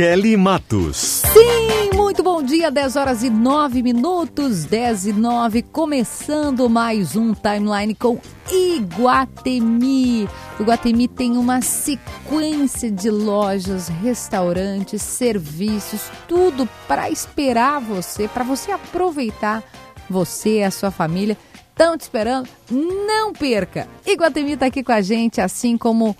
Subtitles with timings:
[0.00, 1.20] Kelly Matos.
[1.30, 7.34] Sim, muito bom dia, 10 horas e 9 minutos, 10 e 9, começando mais um
[7.34, 8.18] timeline com
[8.50, 10.26] Iguatemi.
[10.58, 18.72] O Iguatemi tem uma sequência de lojas, restaurantes, serviços, tudo para esperar você, para você
[18.72, 19.62] aproveitar
[20.08, 21.36] você e a sua família.
[21.72, 22.48] Estão te esperando?
[22.70, 23.86] Não perca!
[24.06, 26.16] Iguatemi está aqui com a gente, assim como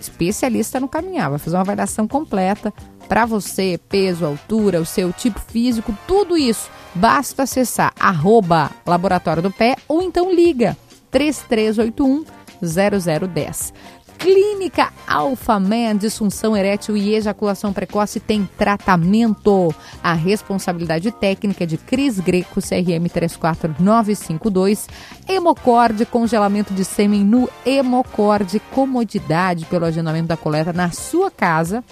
[0.00, 2.72] Especialista no caminhar, vai fazer uma avaliação completa
[3.06, 6.70] para você, peso, altura, o seu tipo físico, tudo isso.
[6.94, 10.74] Basta acessar arroba Laboratório do Pé ou então liga
[11.10, 12.24] 3381
[12.62, 13.74] 0010.
[14.18, 19.74] Clínica Alphaman, disfunção erétil e ejaculação precoce tem tratamento.
[20.02, 24.88] A responsabilidade técnica é de Cris Greco, CRM 34952.
[25.28, 31.84] Hemocorde, congelamento de sêmen no Hemocorde, comodidade pelo agendamento da coleta na sua casa.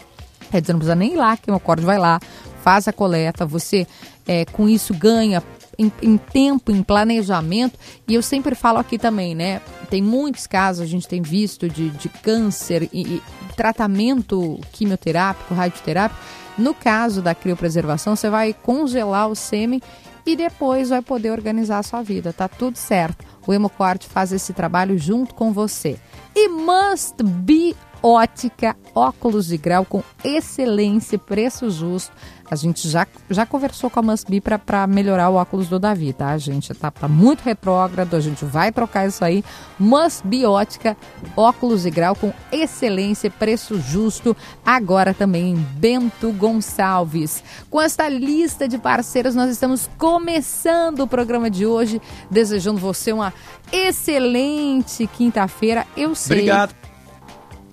[0.51, 2.21] Quer dizer, não precisa nem ir lá, que o Hemocorde vai lá,
[2.63, 3.87] faz a coleta, você
[4.27, 5.43] é, com isso ganha
[5.83, 7.79] em, em, tempo, em planejamento.
[8.07, 9.61] E eu sempre falo aqui também, né?
[9.91, 13.23] Tem muitos casos, a gente tem visto de, de câncer e, e
[13.57, 16.21] tratamento quimioterápico, radioterápico.
[16.57, 19.81] No caso da criopreservação, você vai congelar o sêmen
[20.25, 22.33] e depois vai poder organizar a sua vida.
[22.33, 23.25] Tá tudo certo.
[23.47, 25.99] O Hemocorte faz esse trabalho junto com você.
[26.35, 32.13] E must be ótica, óculos de grau com excelência, preço justo.
[32.53, 36.33] A gente já, já conversou com a Masbi para melhorar o óculos do Davi, tá?
[36.33, 39.43] A gente tá, tá muito retrógrado, a gente vai trocar isso aí.
[39.79, 40.95] Masbi Ótica,
[41.35, 44.37] óculos de grau com excelência, preço justo.
[44.67, 47.43] Agora também em Bento Gonçalves.
[47.71, 53.33] Com esta lista de parceiros, nós estamos começando o programa de hoje, desejando você uma
[53.73, 55.87] excelente quinta-feira.
[55.97, 56.37] Eu sei.
[56.37, 56.92] Obrigado.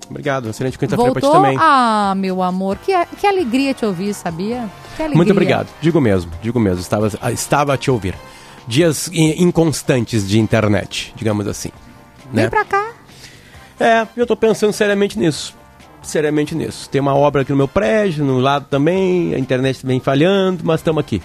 [0.10, 1.58] Obrigado, excelente quinta-feira pra ti também.
[1.60, 4.68] Ah, meu amor, que, que alegria te ouvir, sabia?
[4.96, 5.16] Que alegria.
[5.16, 8.16] Muito obrigado, digo mesmo, digo mesmo, estava, estava a te ouvir.
[8.68, 11.70] Dias inconstantes de internet, digamos assim.
[12.32, 12.50] Vem né?
[12.50, 12.92] pra cá.
[13.80, 15.56] É, eu tô pensando seriamente nisso.
[16.02, 16.90] Seriamente nisso.
[16.90, 20.80] Tem uma obra aqui no meu prédio, no lado também, a internet vem falhando, mas
[20.80, 21.22] estamos aqui.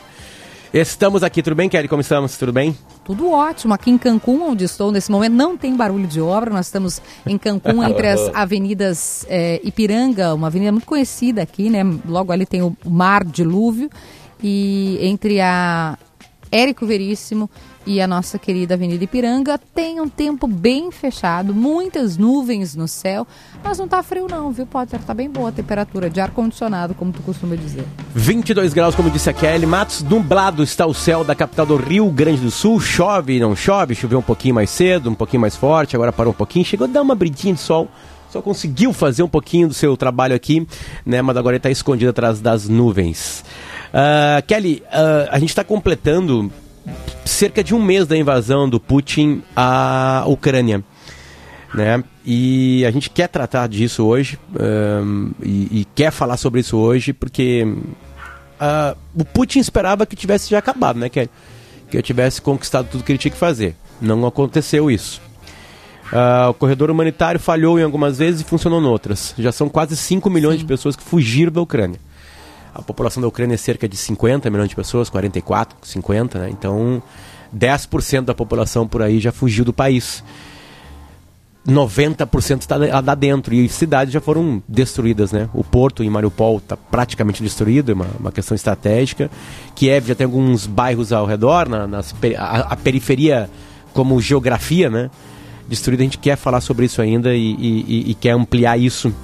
[0.74, 1.86] Estamos aqui, tudo bem, Kelly?
[1.86, 2.36] Como estamos?
[2.36, 2.76] Tudo bem?
[3.04, 3.72] Tudo ótimo.
[3.72, 6.50] Aqui em Cancún, onde estou nesse momento, não tem barulho de obra.
[6.50, 11.84] Nós estamos em Cancún, entre as avenidas é, Ipiranga, uma avenida muito conhecida aqui, né?
[12.04, 13.88] Logo ali tem o Mar Dilúvio.
[14.42, 15.96] E entre a
[16.50, 17.48] Érico Veríssimo
[17.86, 23.26] e a nossa querida Avenida Ipiranga tem um tempo bem fechado, muitas nuvens no céu,
[23.62, 25.00] mas não tá frio não, viu, Potter?
[25.00, 27.84] Tá bem boa a temperatura de ar-condicionado, como tu costuma dizer.
[28.14, 29.66] 22 graus, como disse a Kelly.
[29.66, 32.80] Matos, nublado está o céu da capital do Rio Grande do Sul.
[32.80, 36.36] Chove, não chove, choveu um pouquinho mais cedo, um pouquinho mais forte, agora parou um
[36.36, 36.64] pouquinho.
[36.64, 37.88] Chegou a dar uma brilhinha de sol
[38.30, 40.66] só conseguiu fazer um pouquinho do seu trabalho aqui,
[41.06, 41.22] né?
[41.22, 43.44] Mas agora ele está escondido atrás das nuvens.
[43.90, 46.50] Uh, Kelly, uh, a gente está completando
[47.24, 50.82] cerca de um mês da invasão do Putin à Ucrânia.
[51.74, 52.04] Né?
[52.24, 57.12] E a gente quer tratar disso hoje um, e, e, quer falar sobre isso hoje
[57.12, 61.08] porque uh, o Putin esperava que tivesse já acabado, né?
[61.08, 61.28] Que,
[61.90, 63.74] que eu tivesse conquistado tudo que ele tinha que fazer.
[64.00, 65.20] Não aconteceu isso.
[66.12, 69.34] Uh, o corredor humanitário falhou em algumas vezes e funcionou em outras.
[69.36, 70.60] Já são quase 5 milhões Sim.
[70.60, 71.98] de pessoas que fugiram da Ucrânia.
[72.74, 76.50] A população da Ucrânia é cerca de 50 milhões de pessoas, 44, 50, né?
[76.50, 77.00] Então,
[77.54, 80.24] 10% da população por aí já fugiu do país.
[81.66, 85.48] 90% está lá dentro e cidades já foram destruídas, né?
[85.54, 89.30] O porto em Mariupol está praticamente destruído, é uma, uma questão estratégica.
[89.74, 93.48] Kiev já tem alguns bairros ao redor, na, nas, a, a periferia
[93.94, 95.10] como geografia, né?
[95.66, 99.14] Destruída, a gente quer falar sobre isso ainda e, e, e quer ampliar isso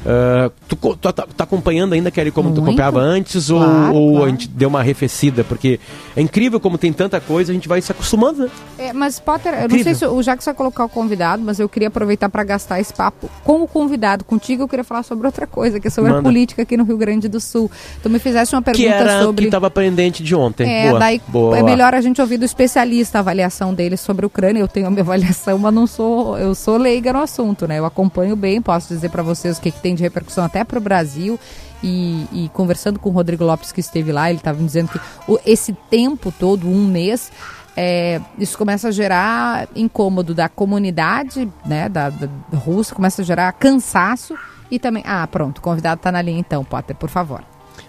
[0.00, 2.62] Uh, tu, tu tá, tá, acompanhando ainda, Kelly, como Muito.
[2.62, 4.24] tu acompanhava antes claro, ou, ou claro.
[4.24, 5.44] a gente deu uma arrefecida?
[5.44, 5.78] Porque
[6.16, 8.50] é incrível como tem tanta coisa, a gente vai se acostumando, né?
[8.78, 11.68] É, mas, Potter, eu não sei se o Jacques vai colocar o convidado, mas eu
[11.68, 14.24] queria aproveitar para gastar esse papo com o convidado.
[14.24, 16.20] Contigo eu queria falar sobre outra coisa, que é sobre Manda.
[16.20, 17.70] a política aqui no Rio Grande do Sul.
[18.02, 19.42] Tu me fizeste uma pergunta que era sobre...
[19.42, 20.66] que estava pendente de ontem.
[20.66, 21.58] É, boa, daí boa.
[21.58, 24.60] é melhor a gente ouvir do especialista a avaliação dele sobre a Ucrânia.
[24.60, 26.38] Eu tenho a minha avaliação, mas não sou...
[26.38, 27.78] Eu sou leiga no assunto, né?
[27.78, 30.78] Eu acompanho bem, posso dizer para vocês o que, que tem de repercussão até para
[30.78, 31.38] o Brasil.
[31.82, 35.38] E, e, conversando com o Rodrigo Lopes que esteve lá, ele estava dizendo que o,
[35.46, 37.32] esse tempo todo, um mês,
[37.74, 43.24] é, isso começa a gerar incômodo da comunidade, né, da, da, da Rússia, começa a
[43.24, 44.36] gerar cansaço
[44.70, 45.02] e também.
[45.06, 47.42] Ah, pronto, o convidado está na linha então, Potter, por favor.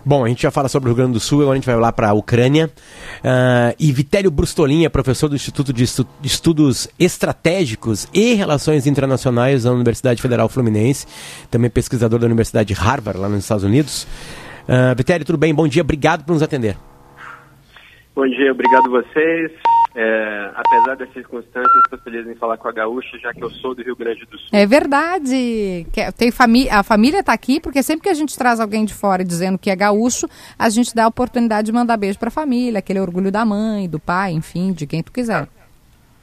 [0.05, 1.75] Bom, a gente já fala sobre o Rio Grande do Sul, agora a gente vai
[1.75, 2.67] lá para a Ucrânia.
[2.67, 5.83] Uh, e Vitélio Brustolin é professor do Instituto de
[6.23, 11.07] Estudos Estratégicos e Relações Internacionais da Universidade Federal Fluminense,
[11.49, 14.07] também pesquisador da Universidade Harvard, lá nos Estados Unidos.
[14.63, 15.53] Uh, tudo bem?
[15.53, 16.77] Bom dia, obrigado por nos atender.
[18.15, 19.51] Bom dia, obrigado a vocês.
[19.93, 23.75] É, apesar das circunstâncias, estou feliz em falar com a Gaúcha, já que eu sou
[23.75, 24.47] do Rio Grande do Sul.
[24.53, 25.85] É verdade.
[26.17, 29.23] Tem família, a família está aqui, porque sempre que a gente traz alguém de fora
[29.23, 30.27] dizendo que é gaúcho,
[30.57, 33.89] a gente dá a oportunidade de mandar beijo para a família, aquele orgulho da mãe,
[33.89, 35.49] do pai, enfim, de quem tu quiser.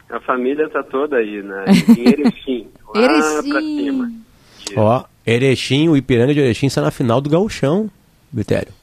[0.08, 1.64] A família está toda aí, né?
[1.98, 2.68] Em Erechim.
[2.96, 4.24] Erechim.
[4.76, 7.90] Ó, Erechim, o Ipiranga de Erechim está na final do gauchão,
[8.32, 8.77] Bitério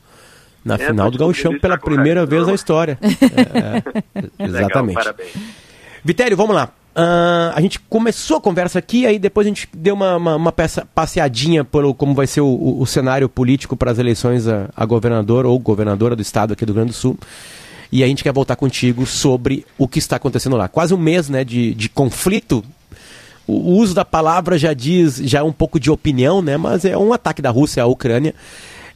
[0.66, 2.98] na é, final do Gauchão pela primeira vez na história.
[3.06, 3.84] É,
[4.20, 4.98] é, exatamente.
[4.98, 5.16] Legal.
[6.04, 6.70] Vitério, vamos lá.
[6.96, 10.52] Uh, a gente começou a conversa aqui, aí depois a gente deu uma, uma, uma
[10.52, 14.70] peça, passeadinha pelo como vai ser o, o, o cenário político para as eleições a,
[14.76, 17.18] a, governador ou governadora do estado aqui do Rio Grande do Sul.
[17.92, 20.68] E a gente quer voltar contigo sobre o que está acontecendo lá.
[20.68, 22.64] Quase um mês né, de, de conflito.
[23.46, 26.56] O, o uso da palavra já diz, já é um pouco de opinião, né?
[26.56, 28.34] Mas é um ataque da Rússia à Ucrânia.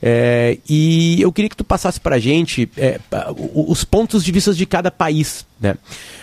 [0.02, 3.00] É, e eu queria que tu passasse para a gente é,
[3.54, 5.46] os pontos de vista de cada país.
[5.60, 5.78] Né?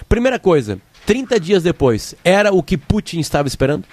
[0.09, 3.85] Primeira coisa, 30 dias depois, era o que Putin estava esperando?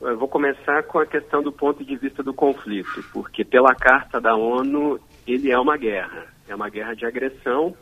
[0.00, 4.20] Eu vou começar com a questão do ponto de vista do conflito, porque pela Carta
[4.20, 7.74] da ONU ele é uma guerra, é uma guerra de agressão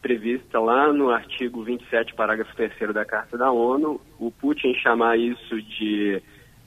[0.00, 4.00] prevista lá no artigo 27, parágrafo 3 da Carta da ONU.
[4.18, 6.22] O Putin chamar isso de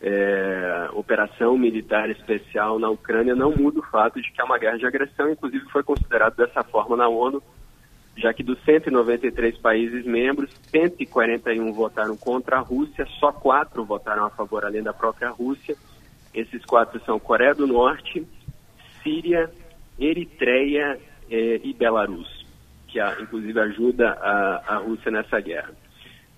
[0.06, 4.78] é, operação militar especial na Ucrânia não muda o fato de que é uma guerra
[4.78, 7.42] de agressão, inclusive foi considerado dessa forma na ONU,
[8.18, 14.30] já que dos 193 países membros, 141 votaram contra a Rússia, só quatro votaram a
[14.30, 15.76] favor além da própria Rússia.
[16.34, 18.28] Esses quatro são Coreia do Norte,
[19.02, 19.50] Síria,
[19.98, 21.00] Eritreia
[21.32, 22.46] eh, e Belarus,
[22.88, 25.83] que a, inclusive ajuda a, a Rússia nessa guerra.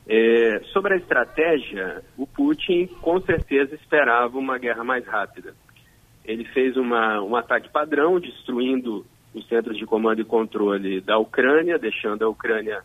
[0.08, 5.56] É, sobre a estratégia, o Putin com certeza esperava uma guerra mais rápida.
[6.24, 11.78] Ele fez uma, um ataque padrão, destruindo os centros de comando e controle da Ucrânia,
[11.78, 12.84] deixando a Ucrânia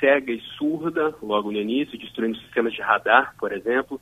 [0.00, 4.00] cega e surda logo no início, destruindo sistemas de radar, por exemplo,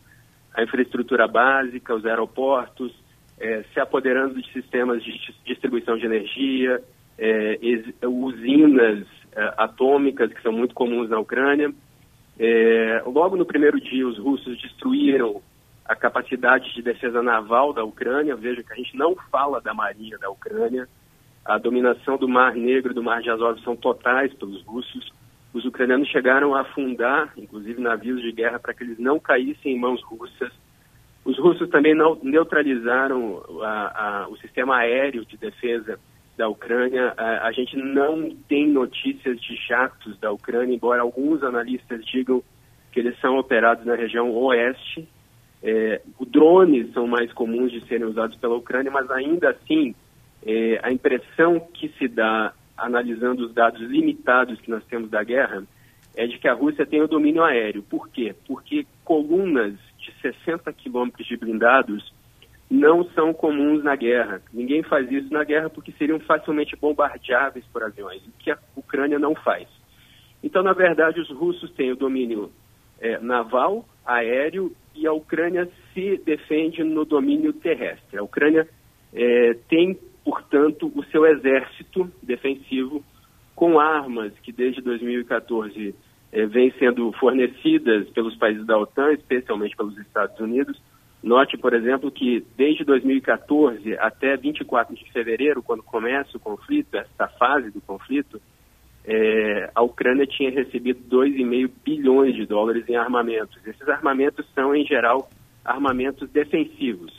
[0.55, 2.93] a infraestrutura básica, os aeroportos,
[3.38, 5.12] é, se apoderando de sistemas de
[5.45, 6.81] distribuição de energia,
[7.19, 7.59] é,
[8.07, 11.73] usinas é, atômicas que são muito comuns na Ucrânia.
[12.38, 15.42] É, logo no primeiro dia, os russos destruíram
[15.85, 18.37] a capacidade de defesa naval da Ucrânia.
[18.37, 20.87] Veja que a gente não fala da marinha da Ucrânia.
[21.45, 25.11] A dominação do Mar Negro e do Mar de Azov são totais pelos russos.
[25.52, 29.80] Os ucranianos chegaram a afundar, inclusive, navios de guerra para que eles não caíssem em
[29.80, 30.52] mãos russas.
[31.25, 35.99] Os russos também neutralizaram a, a, o sistema aéreo de defesa
[36.38, 37.12] da Ucrânia.
[37.18, 42.42] A, gente não tem notícias de jatos da Ucrânia, embora alguns analistas digam
[42.92, 45.07] que eles são operados na região oeste.
[45.61, 49.95] É, drones são mais comuns de serem usados pela Ucrânia, mas ainda assim,
[50.47, 55.64] é, a impressão que se dá, analisando os dados limitados que nós temos da guerra,
[56.16, 57.83] é de que a Rússia tem o domínio aéreo.
[57.83, 58.35] Por quê?
[58.47, 62.12] Porque colunas de 60 quilômetros de blindados
[62.71, 64.43] não são comuns na guerra.
[64.53, 69.19] Ninguém faz isso na guerra porque seriam facilmente bombardeáveis por aviões, o que a Ucrânia
[69.19, 69.67] não faz.
[70.43, 72.51] Então, na verdade, os russos têm o domínio
[73.01, 78.19] é, naval, aéreo e a Ucrânia se defende no domínio terrestre.
[78.19, 78.69] A Ucrânia
[79.13, 79.99] é, tem
[80.29, 83.03] portanto, o seu exército defensivo
[83.55, 85.95] com armas que desde 2014
[86.31, 90.79] eh, vêm sendo fornecidas pelos países da OTAN, especialmente pelos Estados Unidos.
[91.23, 97.27] Note, por exemplo, que desde 2014 até 24 de fevereiro, quando começa o conflito, esta
[97.27, 98.41] fase do conflito,
[99.05, 103.59] eh, a Ucrânia tinha recebido 2,5 bilhões de dólares em armamentos.
[103.67, 105.29] Esses armamentos são, em geral,
[105.65, 107.13] armamentos defensivos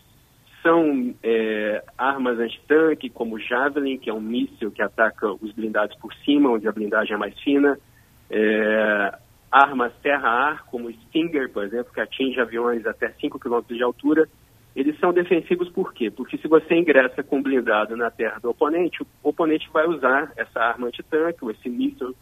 [0.62, 6.14] são é, armas antitanque, como Javelin, que é um míssil que ataca os blindados por
[6.26, 7.78] cima, onde a blindagem é mais fina.
[8.30, 9.18] É,
[9.52, 14.28] armas terra-ar, como o Stinger, por exemplo, que atinge aviões até 5 km de altura.
[14.76, 16.12] Eles são defensivos por quê?
[16.12, 20.60] Porque se você ingressa com blindado na terra do oponente, o oponente vai usar essa
[20.60, 22.16] arma antitanque, ou esse míssil,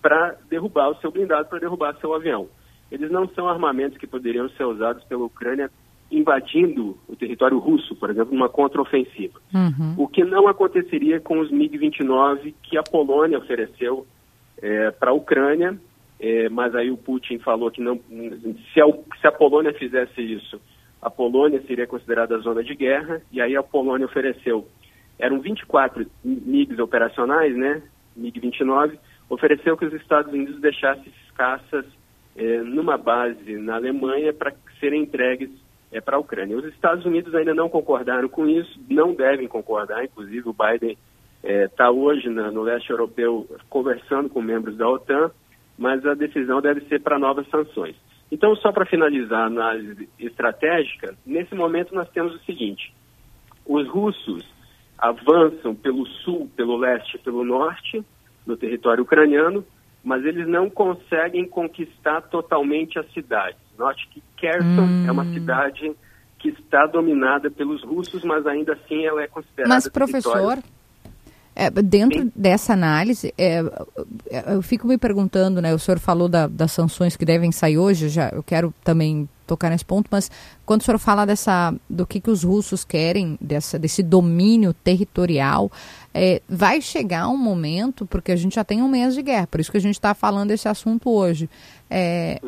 [0.00, 2.48] para derrubar o seu blindado, para derrubar seu avião.
[2.90, 5.70] Eles não são armamentos que poderiam ser usados pela Ucrânia
[6.10, 9.38] invadindo o território russo, por exemplo, numa contraofensiva.
[9.54, 9.94] Uhum.
[9.96, 14.06] O que não aconteceria com os MiG-29 que a Polônia ofereceu
[14.60, 15.78] é, para a Ucrânia,
[16.20, 17.98] é, mas aí o Putin falou que não,
[18.72, 18.86] se a,
[19.20, 20.60] se a Polônia fizesse isso,
[21.00, 24.68] a Polônia seria considerada zona de guerra, e aí a Polônia ofereceu,
[25.18, 27.82] eram 24 MiGs operacionais, né,
[28.18, 28.98] MiG-29,
[29.30, 31.86] ofereceu que os Estados Unidos deixassem caças
[32.36, 35.50] é, numa base na Alemanha para serem entregues
[35.90, 36.56] é, para a Ucrânia.
[36.56, 40.98] Os Estados Unidos ainda não concordaram com isso, não devem concordar, inclusive o Biden
[41.42, 45.30] está é, hoje na, no leste europeu conversando com membros da OTAN,
[45.80, 47.96] mas a decisão deve ser para novas sanções.
[48.30, 52.94] Então, só para finalizar a análise estratégica, nesse momento nós temos o seguinte:
[53.66, 54.46] os russos
[54.98, 58.04] avançam pelo sul, pelo leste e pelo norte,
[58.46, 59.64] no território ucraniano,
[60.04, 63.56] mas eles não conseguem conquistar totalmente a cidade.
[63.78, 65.06] Note que Kherson hum.
[65.08, 65.90] é uma cidade
[66.38, 69.74] que está dominada pelos russos, mas ainda assim ela é considerada.
[69.74, 70.58] Mas, professor,
[71.60, 72.32] é, dentro Sim.
[72.34, 73.62] dessa análise, é,
[74.30, 75.74] é, eu fico me perguntando, né?
[75.74, 79.68] O senhor falou da, das sanções que devem sair hoje, já eu quero também tocar
[79.68, 80.30] nesse ponto, mas
[80.64, 85.70] quando o senhor fala dessa, do que, que os russos querem, dessa, desse domínio territorial,
[86.14, 89.60] é, vai chegar um momento, porque a gente já tem um mês de guerra, por
[89.60, 91.50] isso que a gente está falando desse assunto hoje.
[91.90, 92.40] É,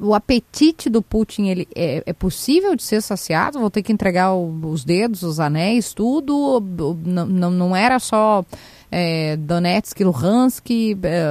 [0.00, 3.60] o apetite do Putin ele é, é, possível de ser saciado?
[3.60, 6.64] Vou ter que entregar o, os dedos, os anéis, tudo?
[7.04, 8.42] Não, não, não era só
[8.90, 10.70] é, Donetsk, Luhansk,
[11.02, 11.26] é,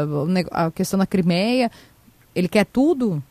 [0.51, 1.71] a questão da Crimeia.
[2.35, 3.23] Ele quer tudo?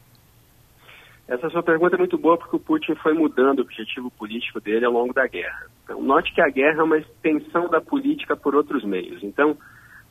[1.26, 4.84] Essa sua pergunta é muito boa porque o Putin foi mudando o objetivo político dele
[4.84, 5.66] ao longo da guerra.
[5.84, 9.22] Então, note que a guerra é uma extensão da política por outros meios.
[9.22, 9.56] Então,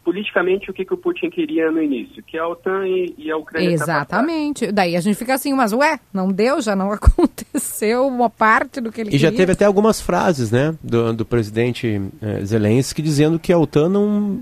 [0.03, 2.21] politicamente, o que, que o Putin queria no início?
[2.23, 3.69] Que a OTAN e, e a Ucrânia...
[3.71, 4.71] Exatamente.
[4.71, 8.91] Daí a gente fica assim, mas ué, não deu, já não aconteceu uma parte do
[8.91, 9.27] que ele e queria.
[9.27, 13.57] E já teve até algumas frases, né, do, do presidente eh, Zelensky dizendo que a
[13.57, 14.39] OTAN não,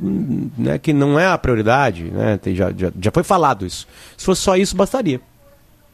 [0.58, 3.86] né, que não é a prioridade, né, já, já, já foi falado isso.
[4.18, 5.20] Se fosse só isso, bastaria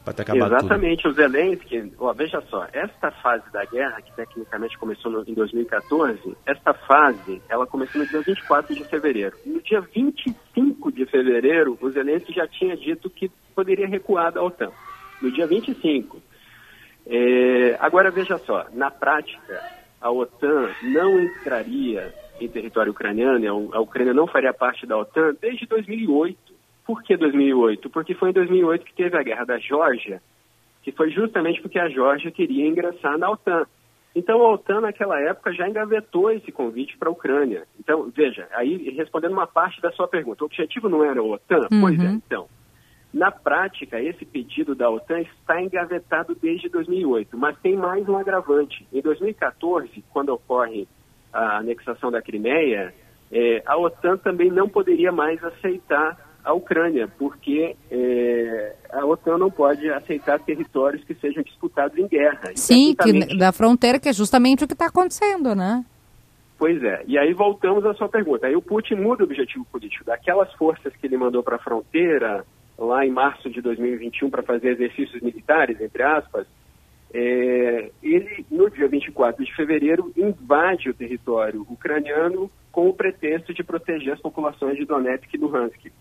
[0.08, 1.12] para ter acabado Exatamente, tudo.
[1.12, 6.36] o Zelensky, ó, veja só, esta fase da guerra, que tecnicamente começou no, em 2014,
[6.46, 9.36] esta fase, ela começou no dia 24 de fevereiro.
[9.44, 14.70] No dia 25 de fevereiro, o Zelensky já tinha dito que poderia recuar da OTAN.
[15.20, 16.20] No dia 25.
[17.06, 19.60] É, agora, veja só, na prática,
[20.00, 25.66] a OTAN não entraria em território ucraniano, a Ucrânia não faria parte da OTAN desde
[25.66, 26.57] 2008.
[26.88, 27.90] Por que 2008?
[27.90, 30.22] Porque foi em 2008 que teve a guerra da Geórgia,
[30.82, 33.66] que foi justamente porque a Geórgia queria ingressar na OTAN.
[34.16, 37.64] Então a OTAN naquela época já engavetou esse convite para a Ucrânia.
[37.78, 41.68] Então, veja, aí respondendo uma parte da sua pergunta, o objetivo não era a OTAN?
[41.70, 41.80] Uhum.
[41.82, 42.48] Pois é, então.
[43.12, 48.86] Na prática, esse pedido da OTAN está engavetado desde 2008, mas tem mais um agravante.
[48.90, 50.88] Em 2014, quando ocorre
[51.30, 52.94] a anexação da Crimeia,
[53.30, 59.50] é, a OTAN também não poderia mais aceitar a Ucrânia, porque é, a OTAN não
[59.50, 62.52] pode aceitar territórios que sejam disputados em guerra.
[62.54, 65.84] Sim, que, da fronteira, que é justamente o que está acontecendo, né?
[66.58, 67.04] Pois é.
[67.06, 68.46] E aí voltamos à sua pergunta.
[68.46, 70.04] Aí o Putin muda o objetivo político.
[70.04, 72.44] Daquelas forças que ele mandou para a fronteira,
[72.76, 76.46] lá em março de 2021, para fazer exercícios militares, entre aspas,
[77.14, 83.62] é, ele, no dia 24 de fevereiro, invade o território ucraniano com o pretexto de
[83.62, 85.92] proteger as populações de Donetsk e Luhansk.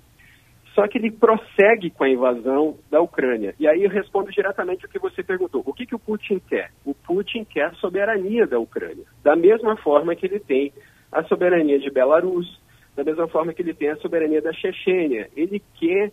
[0.78, 3.56] Só que ele prossegue com a invasão da Ucrânia.
[3.60, 5.64] E aí eu respondo diretamente o que você perguntou.
[5.66, 6.72] O que, que o Putin quer?
[6.86, 9.04] O Putin quer a soberania da Ucrânia.
[9.24, 10.72] Da mesma forma que ele tem
[11.12, 12.62] a soberania de Belarus,
[12.96, 15.32] da mesma forma que ele tem a soberania da Chechênia.
[15.36, 16.12] Ele quer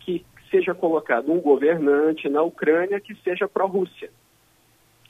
[0.00, 4.10] que seja colocado um governante na Ucrânia que seja pró-Rússia.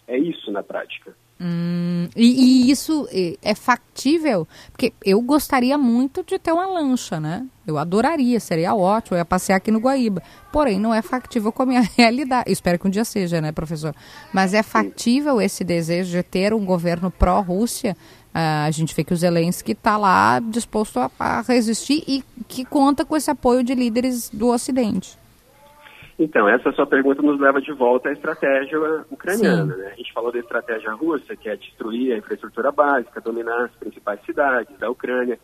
[0.07, 1.15] É isso na prática.
[1.43, 3.09] Hum, e, e, isso
[3.41, 4.47] é factível?
[4.71, 7.47] Porque eu gostaria muito de ter uma lancha, né?
[7.67, 10.23] Eu adoraria, seria ótimo, eu ia passear aqui no Guaíba.
[10.53, 12.53] Porém, não é factível com a minha realidade.
[12.53, 13.95] espero que um dia seja, né, professor?
[14.35, 17.97] Mas é factível esse desejo de ter um governo pró-Rússia?
[18.35, 22.65] Uh, a gente vê que o Zelensky está lá disposto a, a resistir e que
[22.65, 25.20] conta com esse apoio de líderes do Ocidente.
[26.23, 28.79] Então, essa sua pergunta nos leva de volta à estratégia
[29.11, 29.75] ucraniana.
[29.75, 29.87] Né?
[29.87, 34.21] A gente falou da estratégia russa, que é destruir a infraestrutura básica, dominar as principais
[34.27, 35.41] cidades da Ucrânia,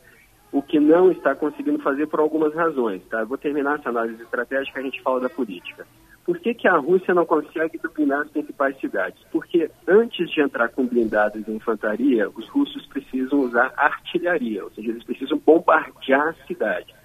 [0.52, 3.02] o que não está conseguindo fazer por algumas razões.
[3.08, 3.20] Tá?
[3.20, 5.86] Eu vou terminar essa análise estratégica, a gente fala da política.
[6.26, 9.18] Por que, que a Rússia não consegue dominar as principais cidades?
[9.32, 14.90] Porque antes de entrar com blindados e infantaria, os russos precisam usar artilharia, ou seja,
[14.90, 16.95] eles precisam bombardear a cidade.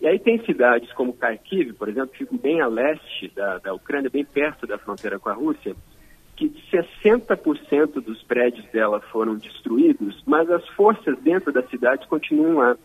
[0.00, 3.74] E aí tem cidades como Kharkiv, por exemplo, que ficam bem a leste da, da
[3.74, 5.74] Ucrânia, bem perto da fronteira com a Rússia,
[6.36, 12.76] que 60% dos prédios dela foram destruídos, mas as forças dentro da cidade continuam lá,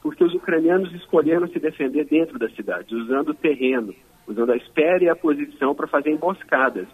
[0.00, 3.94] porque os ucranianos escolheram se defender dentro da cidade, usando o terreno,
[4.26, 6.88] usando a espera e a posição para fazer emboscadas.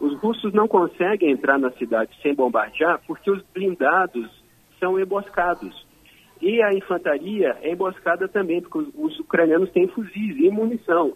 [0.00, 4.28] Os russos não conseguem entrar na cidade sem bombardear porque os blindados
[4.80, 5.86] são emboscados.
[6.40, 11.14] E a infantaria é emboscada também, porque os, os ucranianos têm fuzis e munição.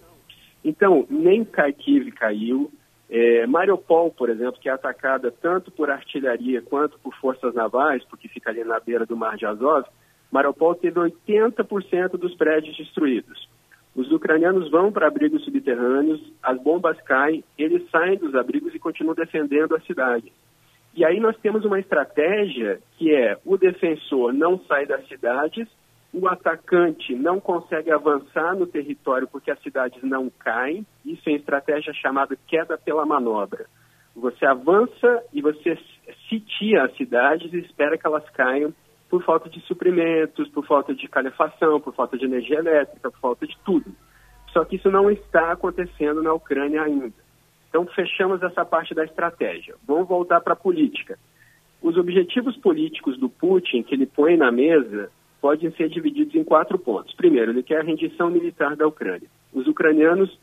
[0.65, 2.71] Então, nem Kharkiv caiu.
[3.09, 8.29] É, Mariupol, por exemplo, que é atacada tanto por artilharia quanto por forças navais, porque
[8.29, 9.87] fica ali na beira do Mar de Azov,
[10.33, 13.49] Mariupol teve 80% dos prédios destruídos.
[13.95, 19.15] Os ucranianos vão para abrigos subterrâneos, as bombas caem, eles saem dos abrigos e continuam
[19.15, 20.33] defendendo a cidade.
[20.97, 25.69] E aí nós temos uma estratégia que é o defensor não sai das cidades,
[26.13, 30.87] o atacante não consegue avançar no território porque as cidades não caem.
[31.05, 33.67] Isso é estratégia chamada queda pela manobra.
[34.15, 35.77] Você avança e você
[36.29, 38.73] sitia as cidades e espera que elas caiam
[39.11, 43.45] por falta de suprimentos, por falta de calefação, por falta de energia elétrica, por falta
[43.45, 43.93] de tudo.
[44.53, 47.24] Só que isso não está acontecendo na Ucrânia ainda.
[47.75, 49.75] Então, fechamos essa parte da estratégia.
[49.85, 51.19] Vamos voltar para a política.
[51.83, 55.11] Os objetivos políticos do Putin, que ele põe na mesa,
[55.41, 57.13] podem ser divididos em quatro pontos.
[57.17, 59.27] Primeiro, ele quer a rendição militar da Ucrânia.
[59.53, 60.39] Os ucranianos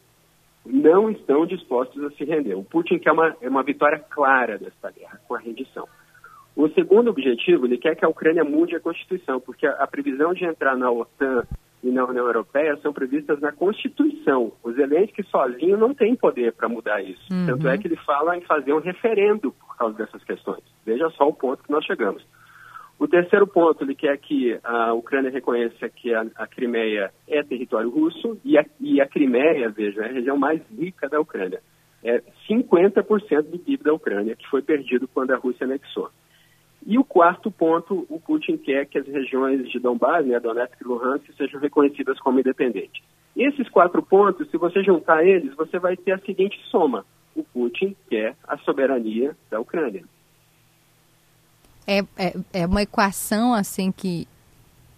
[0.65, 2.55] não estão dispostos a se render.
[2.55, 5.87] O Putin quer uma, uma vitória clara desta guerra, com a rendição.
[6.53, 10.33] O segundo objetivo, ele quer que a Ucrânia mude a Constituição, porque a, a previsão
[10.33, 11.47] de entrar na OTAN
[11.83, 14.51] e na União Europeia são previstas na Constituição.
[14.63, 17.21] O Zelensky sozinho não tem poder para mudar isso.
[17.31, 17.45] Uhum.
[17.47, 20.63] Tanto é que ele fala em fazer um referendo por causa dessas questões.
[20.85, 22.23] Veja só o ponto que nós chegamos.
[22.99, 27.89] O terceiro ponto, ele quer que a Ucrânia reconheça que a, a Crimeia é território
[27.89, 31.61] russo e a, e a Crimeia, veja, é a região mais rica da Ucrânia.
[32.03, 36.11] É 50% do PIB da Ucrânia, que foi perdido quando a Rússia anexou.
[36.85, 40.87] E o quarto ponto, o Putin quer que as regiões de Donbass, né, Donetsk e
[40.87, 43.03] Luhansk, sejam reconhecidas como independentes.
[43.35, 47.05] Esses quatro pontos, se você juntar eles, você vai ter a seguinte soma.
[47.35, 50.03] O Putin quer a soberania da Ucrânia.
[51.87, 54.27] É, é, é uma equação assim que,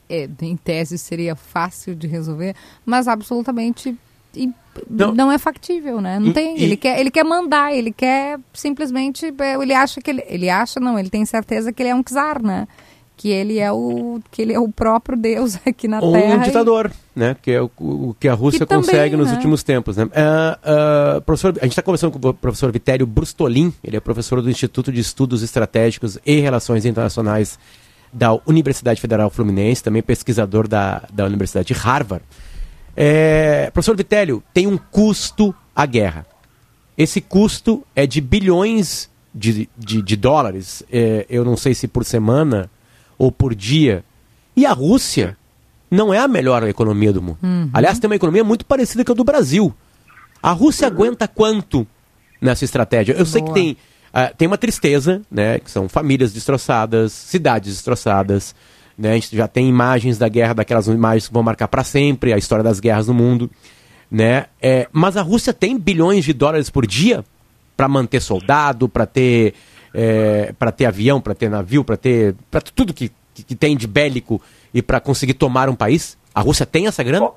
[0.09, 3.95] é, em tese, seria fácil de resolver, mas absolutamente
[4.89, 6.19] não, não é factível, né?
[6.19, 6.57] Não e, tem.
[6.57, 6.63] E...
[6.63, 9.33] Ele, quer, ele quer mandar, ele quer simplesmente.
[9.39, 10.23] É, ele acha que ele.
[10.27, 12.67] Ele acha, não, ele tem certeza que ele é um czar, né?
[13.15, 16.35] Que ele é o, que ele é o próprio Deus aqui na Ou Terra.
[16.35, 17.19] um ditador, e...
[17.19, 17.35] né?
[17.39, 19.35] Que é o, o que a Rússia que consegue também, nos né?
[19.35, 19.97] últimos tempos.
[19.97, 20.05] Né?
[20.05, 24.41] Uh, uh, professor, a gente está conversando com o professor Vitério Brustolin, ele é professor
[24.41, 27.59] do Instituto de Estudos Estratégicos e Relações Internacionais
[28.11, 32.23] da Universidade Federal Fluminense, também pesquisador da, da Universidade de Harvard.
[32.95, 36.25] É, professor Vitélio, tem um custo a guerra.
[36.97, 42.05] Esse custo é de bilhões de, de, de dólares, é, eu não sei se por
[42.05, 42.69] semana
[43.17, 44.03] ou por dia.
[44.55, 45.35] E a Rússia
[45.89, 47.39] não é a melhor economia do mundo.
[47.41, 47.69] Uhum.
[47.73, 49.73] Aliás, tem uma economia muito parecida com a do Brasil.
[50.41, 51.87] A Rússia aguenta quanto
[52.39, 53.13] nessa estratégia?
[53.13, 53.25] Eu Boa.
[53.25, 55.59] sei que tem, uh, tem uma tristeza, né?
[55.59, 58.53] Que são famílias destroçadas, cidades destroçadas.
[58.97, 59.11] Né?
[59.11, 62.37] A gente já tem imagens da guerra, daquelas imagens que vão marcar para sempre a
[62.37, 63.49] história das guerras no mundo.
[64.09, 64.45] Né?
[64.61, 67.23] É, mas a Rússia tem bilhões de dólares por dia
[67.75, 69.55] para manter soldado, para ter,
[69.93, 73.87] é, ter avião, para ter navio, para ter para tudo que, que, que, tem de
[73.87, 74.41] bélico
[74.73, 76.17] e para conseguir tomar um país?
[76.33, 77.25] A Rússia tem essa grana?
[77.25, 77.35] Bom,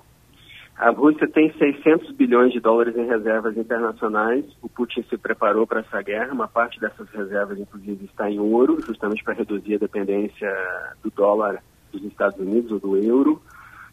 [0.78, 4.44] a Rússia tem 600 bilhões de dólares em reservas internacionais.
[4.60, 6.34] O Putin se preparou para essa guerra.
[6.34, 10.52] Uma parte dessas reservas, inclusive, está em ouro, justamente para reduzir a dependência
[11.02, 13.40] do dólar dos Estados Unidos ou do euro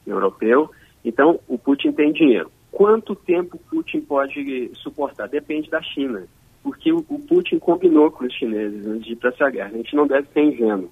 [0.06, 0.70] europeu.
[1.06, 2.52] Então, o Putin tem dinheiro.
[2.70, 5.30] Quanto tempo o Putin pode suportar?
[5.30, 6.24] Depende da China.
[6.62, 9.70] porque o, Putin combinou com os chineses antes de ir para essa guerra.
[9.70, 10.90] A gente não deve ser ingênuo.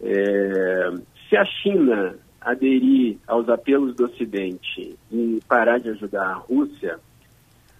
[0.00, 0.90] É,
[1.28, 6.98] se a China aderir aos apelos do Ocidente e parar de ajudar a Rússia,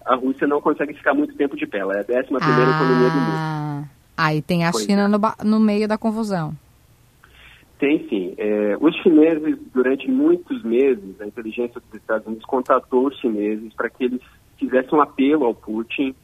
[0.05, 1.79] a Rússia não consegue ficar muito tempo de pé.
[1.79, 3.89] Ela é a décima primeira ah, economia do mundo.
[4.17, 5.07] Aí tem a pois China é.
[5.07, 6.53] no, no, meio da confusão.
[7.79, 8.33] Tem sim.
[8.37, 13.89] É, os chineses, durante muitos meses, a inteligência dos Estados Unidos contatou os chineses para
[13.89, 14.21] que eles
[14.57, 16.15] fizessem um apelo ao Putin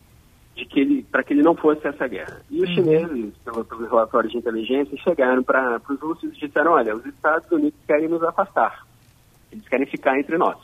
[0.60, 2.42] de que ele para que ele não fosse essa guerra.
[2.50, 2.76] E os uhum.
[2.76, 7.50] chineses, pelo, pelos relatórios de inteligência, chegaram para os russos e disseram: olha, os Estados
[7.52, 8.86] Unidos querem nos afastar,
[9.52, 10.58] eles querem ficar entre nós.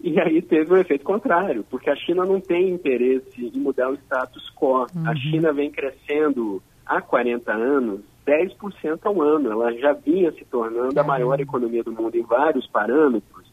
[0.00, 3.94] E aí teve um efeito contrário, porque a China não tem interesse em mudar o
[3.94, 4.86] status quo.
[4.94, 5.08] Uhum.
[5.08, 9.50] A China vem crescendo há 40 anos 10% ao ano.
[9.50, 11.08] Ela já vinha se tornando a uhum.
[11.08, 13.43] maior economia do mundo em vários parâmetros.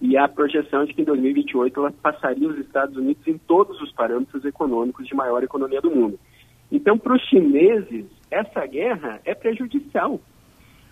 [0.00, 3.90] E a projeção de que em 2028 ela passaria os Estados Unidos em todos os
[3.92, 6.18] parâmetros econômicos de maior economia do mundo.
[6.70, 10.20] Então, para os chineses, essa guerra é prejudicial.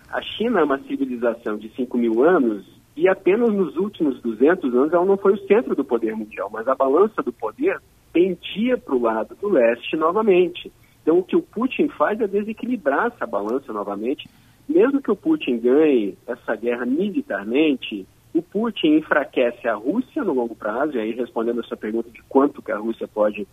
[0.09, 2.65] A China é uma civilização de 5 mil anos
[2.95, 6.67] e apenas nos últimos 200 anos ela não foi o centro do poder mundial, mas
[6.67, 7.81] a balança do poder
[8.13, 10.71] pendia para o lado do leste novamente.
[11.01, 14.27] Então, o que o Putin faz é desequilibrar essa balança novamente.
[14.67, 20.55] Mesmo que o Putin ganhe essa guerra militarmente, o Putin enfraquece a Rússia no longo
[20.55, 23.47] prazo, e aí respondendo a sua pergunta de quanto que a Rússia pode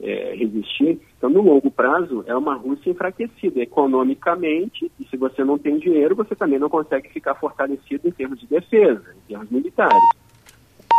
[0.00, 1.00] é, resistir.
[1.16, 6.16] Então, no longo prazo, é uma Rússia enfraquecida economicamente, e se você não tem dinheiro,
[6.16, 10.02] você também não consegue ficar fortalecido em termos de defesa, em termos militares.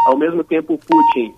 [0.08, 1.34] Ao mesmo tempo, o Putin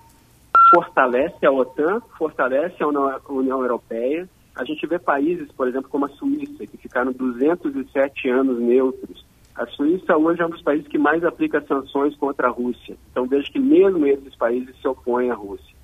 [0.72, 2.86] fortalece a OTAN, fortalece a
[3.32, 4.28] União Europeia.
[4.54, 9.28] A gente vê países, por exemplo, como a Suíça, que ficaram 207 anos neutros.
[9.60, 12.96] A Suíça hoje é um dos países que mais aplica sanções contra a Rússia.
[13.10, 15.76] Então, vejo que mesmo esses países se opõem à Rússia.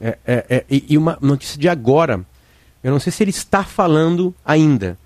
[0.00, 2.24] É, é, é, e uma notícia de agora,
[2.82, 4.96] eu não sei se ele está falando ainda,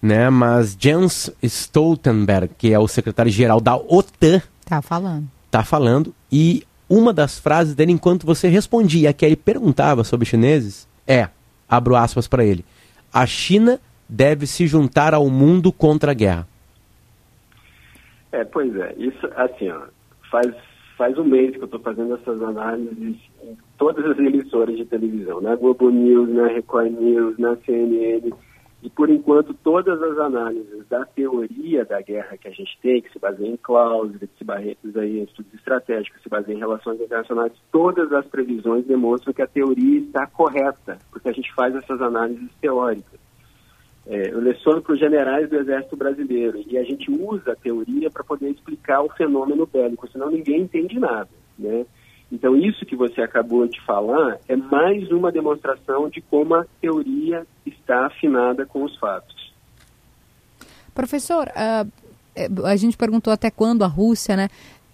[0.00, 0.30] né?
[0.30, 5.28] Mas Jens Stoltenberg, que é o secretário-geral da OTAN, está falando.
[5.44, 10.88] Está falando e uma das frases dele enquanto você respondia, que ele perguntava sobre chineses,
[11.06, 11.28] é,
[11.68, 12.64] abro aspas para ele,
[13.12, 13.78] a China
[14.08, 16.55] deve se juntar ao mundo contra a guerra.
[18.36, 19.86] É, pois é, isso assim, ó,
[20.30, 20.54] faz
[20.98, 25.40] faz um mês que eu estou fazendo essas análises em todas as emissoras de televisão,
[25.40, 28.30] na Globo News, na Record News, na CNN.
[28.82, 33.10] E, por enquanto, todas as análises da teoria da guerra que a gente tem, que
[33.10, 37.00] se baseia em cláusulas, que se baseia em estudos estratégicos, que se baseia em relações
[37.00, 42.00] internacionais, todas as previsões demonstram que a teoria está correta, porque a gente faz essas
[42.02, 43.25] análises teóricas.
[44.08, 48.08] É, eu leciono para os generais do Exército Brasileiro e a gente usa a teoria
[48.08, 51.84] para poder explicar o fenômeno bélico, senão ninguém entende nada, né?
[52.30, 57.46] Então, isso que você acabou de falar é mais uma demonstração de como a teoria
[57.64, 59.52] está afinada com os fatos.
[60.92, 64.48] Professor, uh, a gente perguntou até quando a Rússia, né?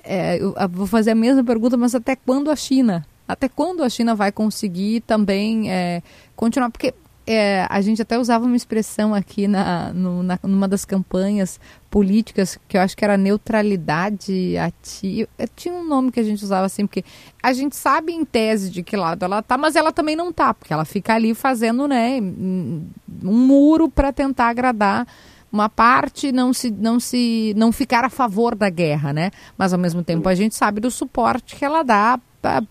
[0.05, 3.07] É, eu vou fazer a mesma pergunta, mas até quando a China?
[3.27, 6.03] Até quando a China vai conseguir também é,
[6.35, 6.71] continuar?
[6.71, 6.93] Porque
[7.27, 12.59] é, a gente até usava uma expressão aqui na, no, na, numa das campanhas políticas
[12.67, 15.29] que eu acho que era neutralidade ativa.
[15.39, 17.05] É, tinha um nome que a gente usava assim, porque
[17.43, 20.53] a gente sabe em tese de que lado ela tá, mas ela também não tá,
[20.53, 22.87] porque ela fica ali fazendo né, um
[23.23, 25.07] muro para tentar agradar
[25.53, 29.31] uma parte não se não se não ficar a favor da guerra, né?
[29.57, 32.19] Mas ao mesmo tempo a gente sabe do suporte que ela dá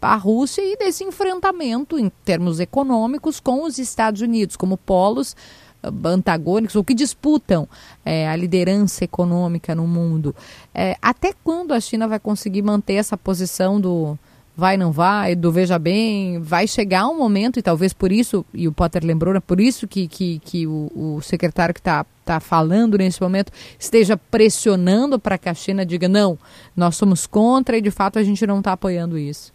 [0.01, 5.35] a Rússia e desse enfrentamento em termos econômicos com os Estados Unidos, como polos
[5.81, 7.67] ah, antagônicos ou que disputam
[8.05, 10.35] é, a liderança econômica no mundo.
[10.73, 14.17] É, até quando a China vai conseguir manter essa posição do
[14.55, 16.39] vai, não vai, do veja bem?
[16.39, 19.87] Vai chegar um momento, e talvez por isso, e o Potter lembrou, né, por isso
[19.87, 25.37] que, que, que o, o secretário que está tá falando nesse momento esteja pressionando para
[25.37, 26.37] que a China diga: não,
[26.75, 29.51] nós somos contra e de fato a gente não está apoiando isso.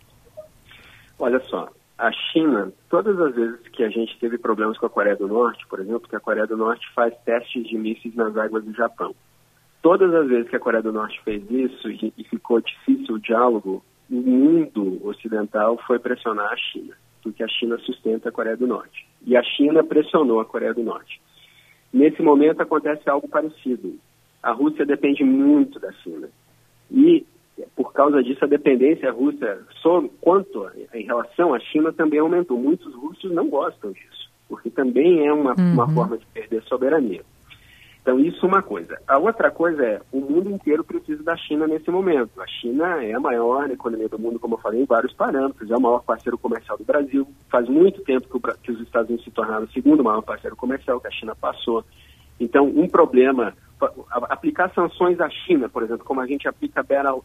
[1.18, 5.16] Olha só, a China, todas as vezes que a gente teve problemas com a Coreia
[5.16, 8.64] do Norte, por exemplo, que a Coreia do Norte faz testes de mísseis nas águas
[8.64, 9.14] do Japão.
[9.80, 13.20] Todas as vezes que a Coreia do Norte fez isso e, e ficou difícil o
[13.20, 18.66] diálogo, o mundo ocidental foi pressionar a China, porque a China sustenta a Coreia do
[18.66, 19.06] Norte.
[19.24, 21.20] E a China pressionou a Coreia do Norte.
[21.92, 23.98] Nesse momento acontece algo parecido.
[24.42, 26.28] A Rússia depende muito da China.
[26.90, 27.24] E
[27.74, 32.58] por causa disso, a dependência russa, só quanto em relação à China, também aumentou.
[32.58, 35.72] Muitos russos não gostam disso, porque também é uma, uhum.
[35.72, 37.22] uma forma de perder soberania.
[38.06, 38.96] Então, isso é uma coisa.
[39.08, 42.40] A outra coisa é, o mundo inteiro precisa da China nesse momento.
[42.40, 45.76] A China é a maior economia do mundo, como eu falei, em vários parâmetros, é
[45.76, 47.26] o maior parceiro comercial do Brasil.
[47.50, 50.54] Faz muito tempo que, o, que os Estados Unidos se tornaram o segundo maior parceiro
[50.54, 51.84] comercial, que a China passou.
[52.38, 53.54] Então, um problema,
[54.28, 57.24] aplicar sanções à China, por exemplo, como a gente aplica Belarus,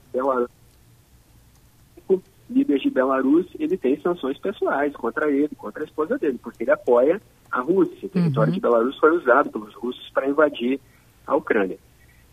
[2.51, 6.71] líderes de Belarus, ele tem sanções pessoais contra ele, contra a esposa dele, porque ele
[6.71, 7.21] apoia
[7.51, 8.07] a Rússia.
[8.07, 8.55] O território uhum.
[8.55, 10.79] de Belarus foi usado pelos russos para invadir
[11.25, 11.77] a Ucrânia.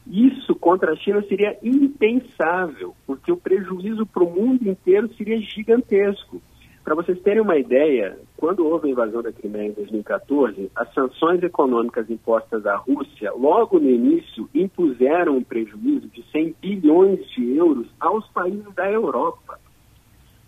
[0.07, 6.41] Isso contra a China seria impensável, porque o prejuízo para o mundo inteiro seria gigantesco.
[6.89, 11.43] Para vocês terem uma ideia, quando houve a invasão da Crimeia em 2014, as sanções
[11.43, 17.87] econômicas impostas à Rússia, logo no início, impuseram um prejuízo de 100 bilhões de euros
[18.01, 19.61] aos países da Europa.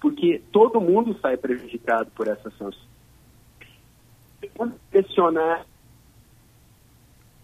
[0.00, 2.88] Porque todo mundo sai prejudicado por essas sanções
[4.90, 5.66] pressionar.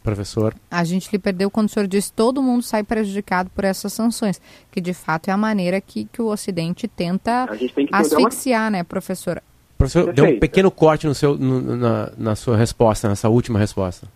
[0.07, 0.55] Professor.
[0.71, 4.41] A gente lhe perdeu quando o senhor disse todo mundo sai prejudicado por essas sanções,
[4.71, 7.49] que de fato é a maneira que, que o Ocidente tenta
[7.91, 8.71] asfixiar, uma...
[8.71, 9.43] né, professor?
[9.77, 10.25] Professor, Perfeito.
[10.25, 14.07] deu um pequeno corte no seu, no, na, na sua resposta, nessa última resposta.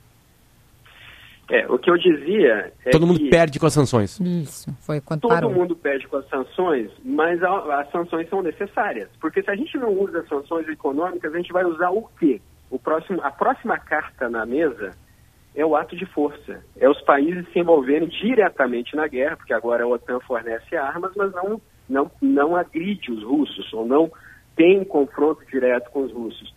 [1.51, 4.21] É, o que eu dizia é Todo mundo perde com as sanções.
[4.21, 5.53] Isso, foi quando Todo parou.
[5.53, 9.09] mundo perde com as sanções, mas a, as sanções são necessárias.
[9.21, 12.41] Porque se a gente não usa sanções econômicas, a gente vai usar o quê?
[12.71, 14.93] o próximo, a próxima carta na mesa
[15.55, 16.63] é o ato de força.
[16.79, 21.33] É os países se envolverem diretamente na guerra, porque agora a OTAN fornece armas, mas
[21.33, 24.11] não, não, não agride os russos, ou não
[24.57, 26.55] tem confronto direto com os russos.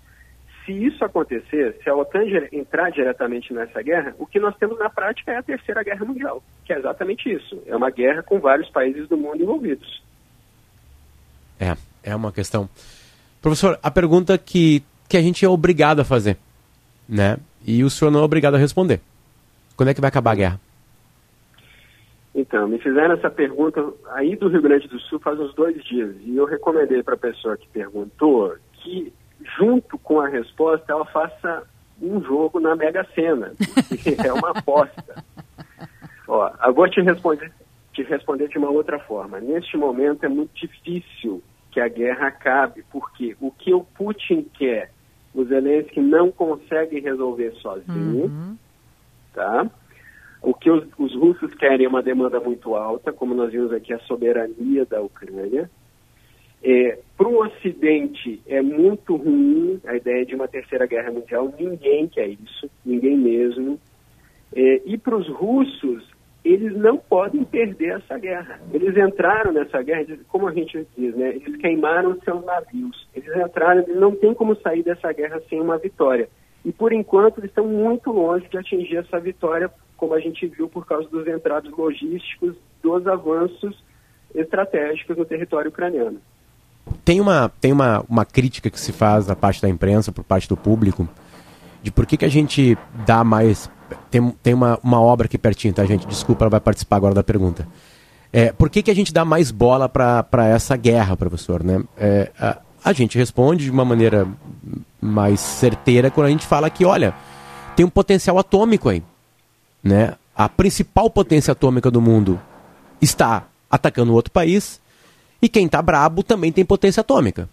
[0.66, 4.90] Se isso acontecer, se a OTAN entrar diretamente nessa guerra, o que nós temos na
[4.90, 7.62] prática é a Terceira Guerra Mundial, que é exatamente isso.
[7.66, 10.02] É uma guerra com vários países do mundo envolvidos.
[11.60, 12.70] É, é uma questão.
[13.42, 16.38] Professor, a pergunta que que a gente é obrigado a fazer,
[17.08, 17.38] né?
[17.66, 19.00] E o senhor não é obrigado a responder.
[19.76, 20.60] Quando é que vai acabar a guerra?
[22.36, 26.16] Então, me fizeram essa pergunta aí do Rio Grande do Sul faz uns dois dias.
[26.22, 29.14] E eu recomendei para a pessoa que perguntou que,
[29.58, 31.64] junto com a resposta, ela faça
[32.02, 33.54] um jogo na Mega Sena,
[33.88, 35.24] porque é uma aposta.
[36.28, 37.52] Ó, eu vou te responder,
[37.94, 39.40] te responder de uma outra forma.
[39.40, 44.92] Neste momento é muito difícil que a guerra acabe, porque o que o Putin quer
[45.34, 48.58] o Zelensky não consegue resolver sozinho, uhum.
[49.34, 49.70] tá?
[50.42, 53.94] O que os, os, russos querem é uma demanda muito alta, como nós vimos aqui,
[53.94, 55.70] a soberania da Ucrânia.
[56.62, 62.08] É, para o Ocidente é muito ruim a ideia de uma terceira guerra mundial, ninguém
[62.08, 63.80] quer isso, ninguém mesmo.
[64.56, 66.13] É, e para os russos
[66.44, 68.60] eles não podem perder essa guerra.
[68.74, 71.30] Eles entraram nessa guerra, como a gente diz, né?
[71.30, 73.08] Eles queimaram seus navios.
[73.16, 76.28] Eles entraram, eles não tem como sair dessa guerra sem uma vitória.
[76.66, 80.68] E por enquanto eles estão muito longe de atingir essa vitória, como a gente viu
[80.68, 83.82] por causa dos entrados logísticos, dos avanços
[84.36, 86.20] estratégicos no território ucraniano.
[87.06, 90.50] Tem uma, tem uma, uma crítica que se faz da parte da imprensa, por parte
[90.50, 91.08] do público,
[91.82, 93.70] de por que, que a gente dá mais
[94.10, 96.08] tem, tem uma, uma obra aqui pertinho, tá, gente?
[96.08, 97.68] Desculpa, ela vai participar agora da pergunta.
[98.32, 101.64] É, por que, que a gente dá mais bola para essa guerra, professor?
[101.64, 101.84] Né?
[101.98, 104.28] É, a, a gente responde de uma maneira
[105.00, 107.14] mais certeira quando a gente fala que, olha,
[107.76, 109.04] tem um potencial atômico aí.
[109.84, 110.16] Né?
[110.36, 112.40] A principal potência atômica do mundo
[113.00, 114.82] está atacando outro país
[115.42, 117.48] e quem está brabo também tem potência atômica.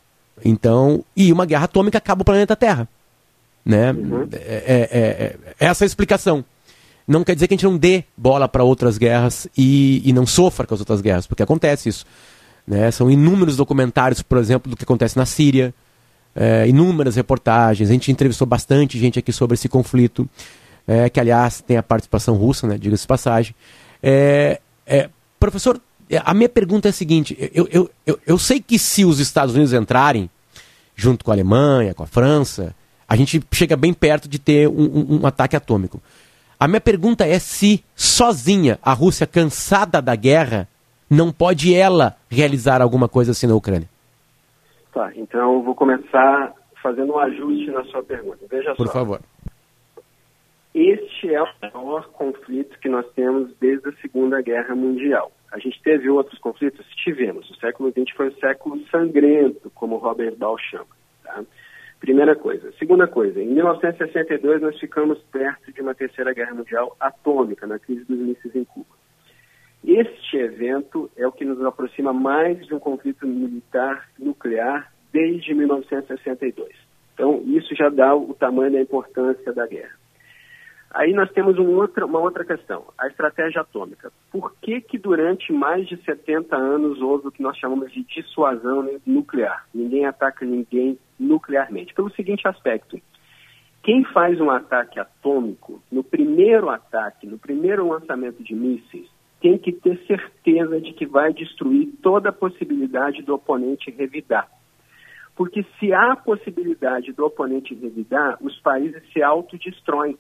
[0.45, 2.89] Então, e uma guerra atômica acaba o planeta Terra.
[3.65, 3.93] Né?
[3.93, 4.29] Uhum.
[4.33, 6.45] É, é, é, é, essa a explicação.
[7.07, 10.27] Não quer dizer que a gente não dê bola para outras guerras e, e não
[10.27, 12.05] sofra com as outras guerras, porque acontece isso.
[12.67, 12.91] Né?
[12.91, 15.75] São inúmeros documentários, por exemplo, do que acontece na Síria,
[16.35, 17.91] é, inúmeras reportagens.
[17.91, 20.29] A gente entrevistou bastante gente aqui sobre esse conflito,
[20.87, 22.79] é, que aliás tem a participação russa, né?
[22.79, 23.55] diga-se passagem.
[24.03, 25.81] É, é, professor,
[26.25, 29.55] a minha pergunta é a seguinte: eu, eu, eu, eu sei que se os Estados
[29.55, 30.31] Unidos entrarem,
[30.95, 32.75] junto com a Alemanha, com a França,
[33.11, 36.01] a gente chega bem perto de ter um, um, um ataque atômico.
[36.61, 40.69] A minha pergunta é se, sozinha, a Rússia, cansada da guerra,
[41.11, 43.89] não pode ela realizar alguma coisa assim na Ucrânia.
[44.93, 48.47] Tá, então eu vou começar fazendo um ajuste na sua pergunta.
[48.49, 48.93] Veja Por só.
[48.93, 49.21] Por favor.
[50.73, 55.33] Este é o maior conflito que nós temos desde a Segunda Guerra Mundial.
[55.51, 56.87] A gente teve outros conflitos?
[57.03, 57.51] Tivemos.
[57.51, 61.01] O século XX foi o século sangrento, como Robert Ball chama.
[62.01, 62.73] Primeira coisa.
[62.79, 68.05] Segunda coisa, em 1962 nós ficamos perto de uma terceira guerra mundial atômica, na crise
[68.05, 68.99] dos mísseis em Cuba.
[69.85, 76.69] Este evento é o que nos aproxima mais de um conflito militar nuclear desde 1962.
[77.15, 79.95] Então, isso já dá o tamanho da importância da guerra.
[80.93, 84.11] Aí nós temos um uma outra questão, a estratégia atômica.
[84.31, 88.89] Por que que durante mais de 70 anos houve o que nós chamamos de dissuasão
[89.07, 89.67] nuclear?
[89.73, 91.95] Ninguém ataca ninguém nuclearmente.
[91.95, 93.01] Pelo seguinte aspecto,
[93.83, 99.09] quem faz um ataque atômico, no primeiro ataque, no primeiro lançamento de mísseis,
[99.41, 104.49] tem que ter certeza de que vai destruir toda a possibilidade do oponente revidar.
[105.35, 110.19] Porque se há possibilidade do oponente revidar, os países se autodestroem.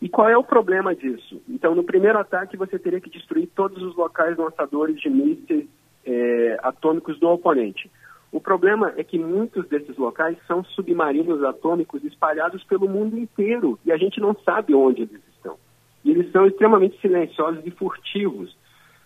[0.00, 1.42] E qual é o problema disso?
[1.48, 5.66] Então, no primeiro ataque, você teria que destruir todos os locais lançadores de mísseis
[6.04, 7.90] é, atômicos do oponente.
[8.30, 13.90] O problema é que muitos desses locais são submarinos atômicos espalhados pelo mundo inteiro e
[13.90, 15.56] a gente não sabe onde eles estão.
[16.04, 18.54] E eles são extremamente silenciosos e furtivos.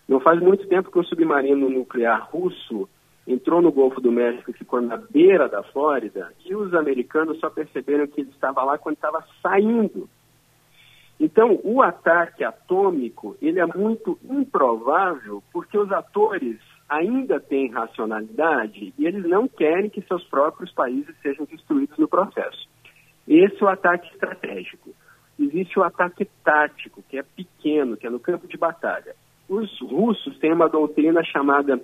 [0.07, 2.89] Não faz muito tempo que um submarino nuclear russo
[3.25, 8.07] entrou no Golfo do México ficou na beira da Flórida e os americanos só perceberam
[8.07, 10.09] que ele estava lá quando estava saindo
[11.23, 16.57] então, o ataque atômico, ele é muito improvável porque os atores
[16.89, 22.67] ainda têm racionalidade e eles não querem que seus próprios países sejam destruídos no processo.
[23.27, 24.95] Esse é o ataque estratégico.
[25.39, 29.15] Existe o ataque tático, que é pequeno, que é no campo de batalha.
[29.47, 31.79] Os russos têm uma doutrina chamada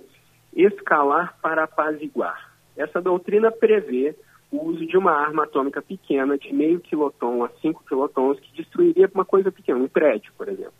[0.52, 2.56] escalar para apaziguar.
[2.76, 4.16] Essa doutrina prevê
[4.50, 9.10] o uso de uma arma atômica pequena, de meio quiloton a 5 quilotons, que destruiria
[9.14, 10.72] uma coisa pequena, um prédio, por exemplo.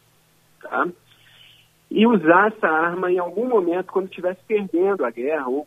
[0.63, 0.89] Tá?
[1.91, 5.67] E usar essa arma em algum momento quando estivesse perdendo a guerra ou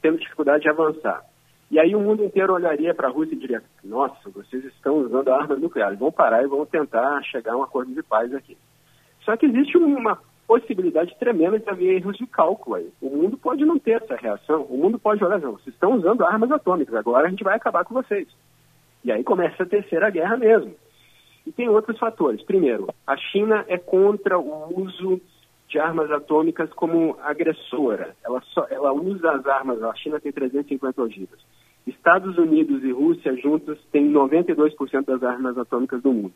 [0.00, 1.24] tendo dificuldade de avançar.
[1.70, 5.32] E aí o mundo inteiro olharia para a Rússia e diria: nossa, vocês estão usando
[5.32, 8.56] armas nucleares, vão parar e vão tentar chegar a um acordo de paz aqui.
[9.24, 12.90] Só que existe uma possibilidade tremenda de haver erros de cálculo aí.
[13.00, 14.62] O mundo pode não ter essa reação.
[14.62, 17.84] O mundo pode olhar, não, vocês estão usando armas atômicas, agora a gente vai acabar
[17.84, 18.28] com vocês.
[19.04, 20.74] E aí começa a terceira guerra mesmo.
[21.46, 22.42] E tem outros fatores.
[22.42, 25.20] Primeiro, a China é contra o uso
[25.68, 28.14] de armas atômicas como agressora.
[28.24, 31.38] Ela, só, ela usa as armas, a China tem 350 ogivas.
[31.86, 36.32] Estados Unidos e Rússia juntos têm 92% das armas atômicas do mundo.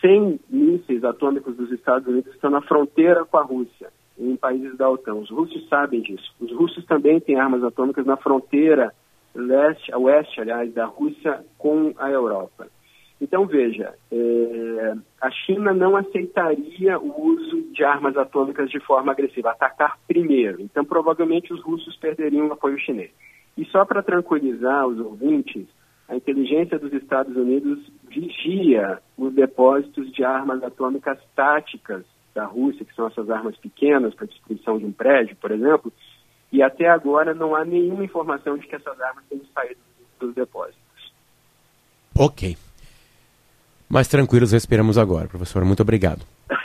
[0.00, 4.88] 100 mísseis atômicos dos Estados Unidos estão na fronteira com a Rússia, em países da
[4.88, 5.14] OTAN.
[5.14, 6.34] Os russos sabem disso.
[6.40, 8.92] Os russos também têm armas atômicas na fronteira
[9.34, 12.68] leste, a oeste, aliás, da Rússia com a Europa.
[13.20, 19.50] Então, veja, é, a China não aceitaria o uso de armas atômicas de forma agressiva,
[19.50, 20.60] atacar primeiro.
[20.60, 23.10] Então, provavelmente, os russos perderiam o apoio chinês.
[23.56, 25.66] E só para tranquilizar os ouvintes,
[26.08, 32.94] a inteligência dos Estados Unidos vigia os depósitos de armas atômicas táticas da Rússia, que
[32.94, 35.92] são essas armas pequenas para destruição de um prédio, por exemplo,
[36.52, 39.80] e até agora não há nenhuma informação de que essas armas tenham saído
[40.20, 40.80] dos depósitos.
[42.14, 42.56] Ok.
[43.88, 45.64] Mais tranquilos respiramos agora, professor.
[45.64, 46.22] Muito obrigado.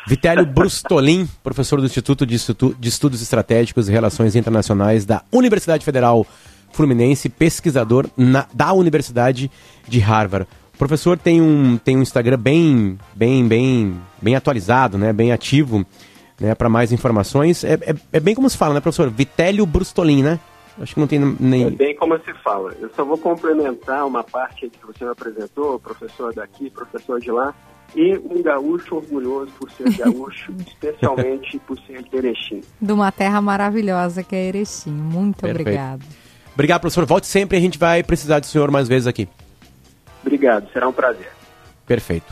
[0.07, 6.25] Vitélio Brustolin, professor do Instituto de, Estudos Estratégicos e Relações Internacionais da Universidade Federal
[6.71, 9.51] Fluminense, pesquisador na, da Universidade
[9.87, 10.47] de Harvard.
[10.73, 15.13] O professor tem um, tem um Instagram bem, bem, bem, bem atualizado, né?
[15.13, 15.85] bem ativo,
[16.39, 16.55] né?
[16.55, 17.63] para mais informações.
[17.63, 19.09] É, é, é, bem como se fala, né, professor?
[19.09, 20.39] Vitélio Brustolin, né?
[20.79, 21.65] Acho que não tem nem.
[21.65, 22.73] É bem como se fala.
[22.79, 27.53] Eu só vou complementar uma parte que você me apresentou, professor daqui, professor de lá,
[27.95, 32.61] e um gaúcho orgulhoso por ser gaúcho, especialmente por ser de Erechim.
[32.81, 34.91] De uma terra maravilhosa que é Erechim.
[34.91, 35.61] Muito Perfeito.
[35.61, 36.01] obrigado.
[36.53, 37.05] Obrigado, professor.
[37.05, 39.27] Volte sempre, a gente vai precisar do senhor mais vezes aqui.
[40.21, 41.31] Obrigado, será um prazer.
[41.85, 42.31] Perfeito.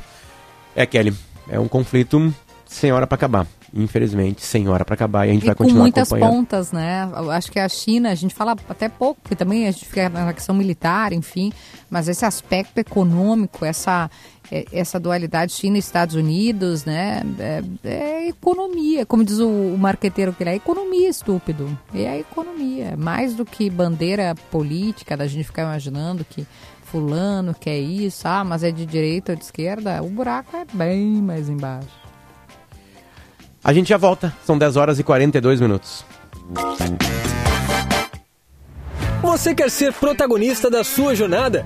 [0.76, 1.14] É, Kelly,
[1.50, 2.34] é um conflito
[2.66, 3.48] sem hora para acabar.
[3.74, 7.08] Infelizmente, sem hora para acabar e a gente e vai continuar com muitas pontas, né?
[7.16, 10.10] Eu acho que a China, a gente fala até pouco, porque também a gente fica
[10.10, 11.54] na questão militar, enfim,
[11.90, 14.10] mas esse aspecto econômico, essa
[14.72, 17.22] essa dualidade China e Estados Unidos, né?
[17.40, 21.78] É, é economia, como diz o, o marqueteiro que ele é, economia estúpido.
[21.94, 26.46] É economia, mais do que bandeira política da gente ficar imaginando que
[26.84, 31.22] fulano quer isso, ah, mas é de direita ou de esquerda, o buraco é bem
[31.22, 31.88] mais embaixo.
[33.64, 36.04] A gente já volta, são 10 horas e 42 minutos.
[39.22, 41.66] Você quer ser protagonista da sua jornada?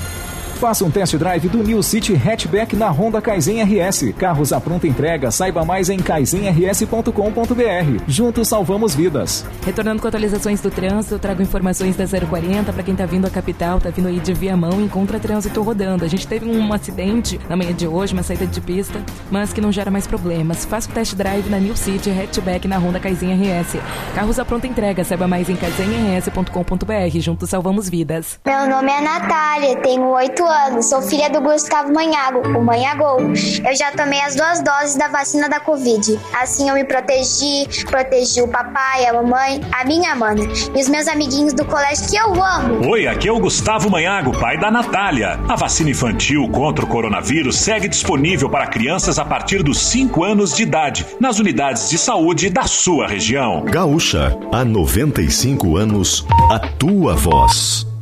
[0.64, 4.14] Faça um test drive do New City Hatchback na Honda Kaizen RS.
[4.18, 5.30] Carros à pronta entrega.
[5.30, 8.04] Saiba mais em kaizenrs.com.br.
[8.08, 9.46] Juntos salvamos vidas.
[9.66, 13.30] Retornando com atualizações do trânsito, eu trago informações da 040 para quem tá vindo à
[13.30, 16.06] capital, tá vindo aí de Viamão, encontra trânsito rodando.
[16.06, 19.60] A gente teve um acidente na manhã de hoje, uma saída de pista, mas que
[19.60, 20.64] não gera mais problemas.
[20.64, 23.76] Faça o test drive na New City Hatchback na Honda Kaizen RS.
[24.16, 25.04] Carros à pronta entrega.
[25.04, 27.20] Saiba mais em kaizenrs.com.br.
[27.20, 28.40] Juntos salvamos vidas.
[28.46, 33.20] Meu nome é Natália, tenho 8 anos anos, sou filha do Gustavo Manhago, o Manhagol.
[33.20, 36.20] Eu já tomei as duas doses da vacina da Covid.
[36.34, 41.08] Assim eu me protegi, protegi o papai, a mamãe, a minha mana e os meus
[41.08, 42.88] amiguinhos do colégio que eu amo.
[42.90, 45.40] Oi, aqui é o Gustavo Manhago, pai da Natália.
[45.50, 50.56] A vacina infantil contra o coronavírus segue disponível para crianças a partir dos 5 anos
[50.56, 53.64] de idade, nas unidades de saúde da sua região.
[53.66, 57.93] Gaúcha, há 95 anos, a tua voz.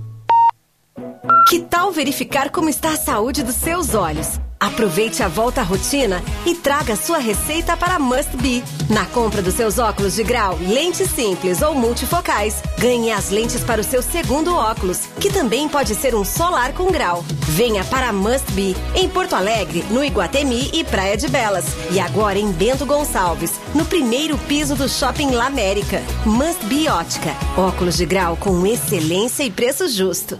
[1.52, 4.40] Que tal verificar como está a saúde dos seus olhos?
[4.58, 8.64] Aproveite a volta à rotina e traga sua receita para Must Be.
[8.90, 13.82] Na compra dos seus óculos de grau, lentes simples ou multifocais, ganhe as lentes para
[13.82, 17.22] o seu segundo óculos, que também pode ser um solar com grau.
[17.50, 21.66] Venha para Must Be, em Porto Alegre, no Iguatemi e Praia de Belas.
[21.92, 26.02] E agora em Bento Gonçalves, no primeiro piso do Shopping La América.
[26.26, 27.36] Must Be Ótica.
[27.58, 30.40] Óculos de grau com excelência e preço justo.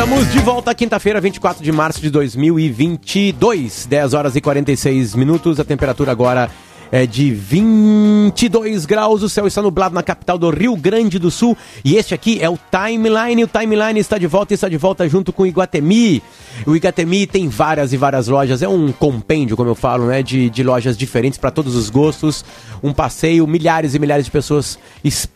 [0.00, 5.60] Estamos de volta quinta-feira, 24 de março de 2022, 10 horas e 46 minutos.
[5.60, 6.50] A temperatura agora
[6.92, 9.22] é de 22 graus.
[9.22, 11.56] O céu está nublado na capital do Rio Grande do Sul.
[11.84, 13.44] E este aqui é o Timeline.
[13.44, 16.22] O Timeline está de volta e está de volta junto com o Iguatemi.
[16.66, 18.62] O Iguatemi tem várias e várias lojas.
[18.62, 20.22] É um compêndio, como eu falo, né?
[20.22, 22.44] De, de lojas diferentes para todos os gostos.
[22.82, 24.78] Um passeio, milhares e milhares de pessoas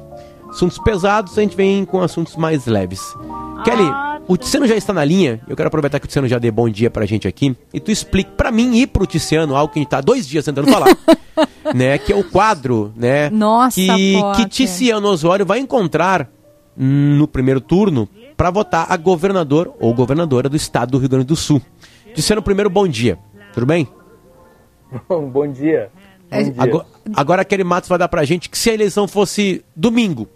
[0.49, 3.01] Assuntos pesados, a gente vem com assuntos mais leves.
[3.63, 3.89] Kelly,
[4.27, 5.39] O Tiziano já está na linha.
[5.47, 7.55] Eu quero aproveitar que o Tiziano já dê bom dia pra gente aqui.
[7.73, 10.43] E tu explique pra mim e pro Tiziano algo que a gente tá dois dias
[10.43, 10.89] tentando falar.
[11.73, 11.97] né?
[11.97, 13.29] Que é o quadro, né?
[13.29, 14.45] Nossa, que, Potter.
[14.45, 16.29] que Tiziano Osório vai encontrar
[16.75, 21.35] no primeiro turno pra votar a governador ou governadora do estado do Rio Grande do
[21.35, 21.61] Sul.
[22.13, 23.17] Tiziano, primeiro, bom dia.
[23.53, 23.87] Tudo bem?
[25.07, 25.89] Bom dia.
[26.29, 26.53] Bom dia.
[26.57, 30.27] Agora, agora aquele Matos vai dar pra gente que se a eleição fosse domingo,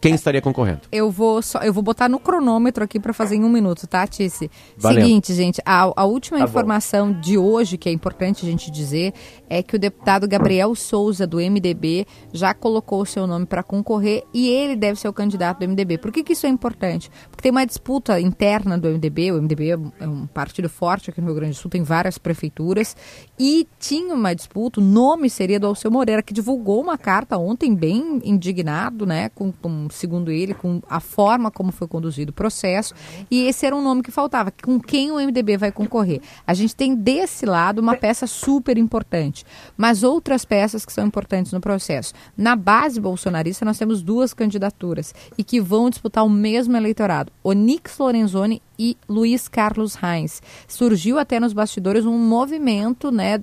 [0.00, 0.82] quem estaria concorrendo?
[0.92, 4.06] Eu vou só, eu vou botar no cronômetro aqui para fazer em um minuto, tá,
[4.06, 4.50] Tice?
[4.76, 5.02] Valeu.
[5.02, 6.50] Seguinte, gente, a, a última Tá bom.
[6.50, 9.12] informação de hoje, que é importante a gente dizer,
[9.50, 14.22] é que o deputado Gabriel Souza, do MDB, já colocou o seu nome para concorrer
[14.32, 15.98] e ele deve ser o candidato do MDB.
[15.98, 17.10] Por que, que isso é importante?
[17.30, 21.10] Porque tem uma disputa interna do MDB, o MDB é um- é um partido forte
[21.10, 22.96] aqui no Rio Grande do Sul, tem várias prefeituras,
[23.38, 27.74] e tinha uma disputa, o nome seria do Alceu Moreira, que divulgou uma carta ontem
[27.74, 32.94] bem indignado, né, com, com- segundo ele, com a forma como foi conduzido o processo,
[33.30, 36.20] e esse era um nome que faltava, com quem o MDB vai concorrer.
[36.46, 39.44] A gente tem desse lado uma peça super importante,
[39.76, 42.14] mas outras peças que são importantes no processo.
[42.36, 47.98] Na base bolsonarista, nós temos duas candidaturas e que vão disputar o mesmo eleitorado, Onix
[47.98, 50.40] Lorenzoni e Luiz Carlos Reis.
[50.68, 53.42] Surgiu até nos bastidores um movimento, né,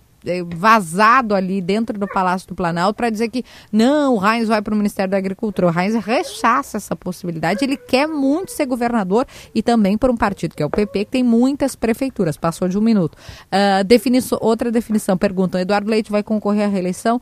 [0.55, 4.73] vazado ali dentro do Palácio do Planalto para dizer que não, o Reis vai para
[4.73, 5.67] o Ministério da Agricultura.
[5.67, 7.63] O Reis rechaça essa possibilidade.
[7.63, 11.11] Ele quer muito ser governador e também por um partido que é o PP, que
[11.11, 12.37] tem muitas prefeituras.
[12.37, 13.17] Passou de um minuto.
[13.51, 15.17] Ah, definiço- outra definição.
[15.17, 17.21] Perguntam: Eduardo Leite vai concorrer à reeleição?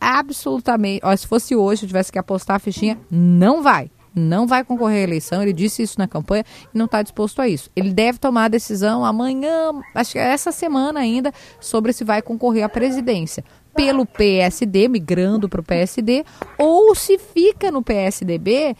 [0.00, 1.00] Absolutamente.
[1.04, 3.90] Ó, se fosse hoje, eu tivesse que apostar a fichinha, não vai.
[4.14, 6.44] Não vai concorrer à eleição, ele disse isso na campanha
[6.74, 7.70] e não está disposto a isso.
[7.74, 12.22] Ele deve tomar a decisão amanhã, acho que é essa semana ainda, sobre se vai
[12.22, 13.44] concorrer à presidência.
[13.74, 16.24] Pelo PSD, migrando para o PSD,
[16.58, 18.74] ou se fica no PSDB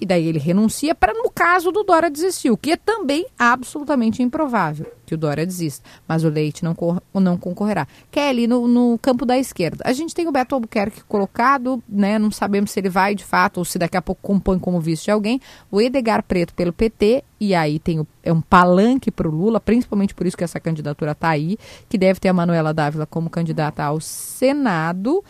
[0.00, 4.22] e daí ele renuncia para, no caso do Dória desistir, o que é também absolutamente
[4.22, 5.84] improvável que o Dória desista.
[6.08, 7.86] Mas o Leite não, cor- não concorrerá.
[8.10, 9.84] Kelly, no, no campo da esquerda.
[9.86, 12.18] A gente tem o Beto Albuquerque colocado, né?
[12.18, 15.04] Não sabemos se ele vai de fato ou se daqui a pouco compõe como vice
[15.04, 15.40] de alguém.
[15.70, 19.60] O Edgar Preto pelo PT, e aí tem o, é um palanque para o Lula,
[19.60, 21.56] principalmente por isso que essa candidatura está aí,
[21.88, 25.22] que deve ter a Manuela Dávila como candidata ao Senado.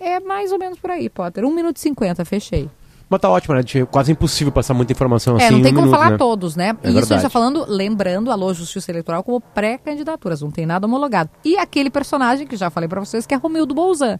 [0.00, 1.44] É mais ou menos por aí, Potter.
[1.44, 2.68] 1 minuto e 50, fechei.
[3.08, 3.60] Mas tá ótimo, né?
[3.74, 6.10] É quase impossível passar muita informação É, assim não tem em um como minuto, falar
[6.10, 6.18] né?
[6.18, 6.64] todos, né?
[6.64, 7.22] É e isso a gente verdade.
[7.22, 11.30] tá falando, lembrando, alô, Justiça Eleitoral, como pré-candidaturas, não tem nada homologado.
[11.44, 14.18] E aquele personagem que já falei pra vocês, que é Romildo Bolzan.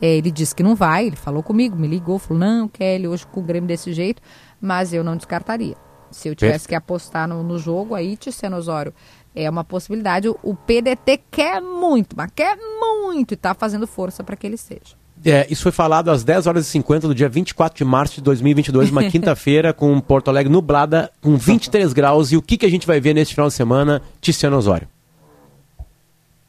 [0.00, 3.26] É, ele disse que não vai, ele falou comigo, me ligou, falou, não, Kelly, hoje
[3.26, 4.20] com o Grêmio desse jeito,
[4.60, 5.76] mas eu não descartaria.
[6.10, 8.92] Se eu tivesse que apostar no, no jogo, aí, Ticeno Osório,
[9.34, 10.28] é uma possibilidade.
[10.28, 14.56] O, o PDT quer muito, mas quer muito e tá fazendo força para que ele
[14.56, 14.96] seja.
[15.24, 18.22] É, isso foi falado às 10 horas e 50 do dia 24 de março de
[18.22, 22.30] 2022, uma quinta-feira, com Porto Alegre nublada, com 23 graus.
[22.30, 24.86] E o que, que a gente vai ver neste final de semana, Tiziano Osório?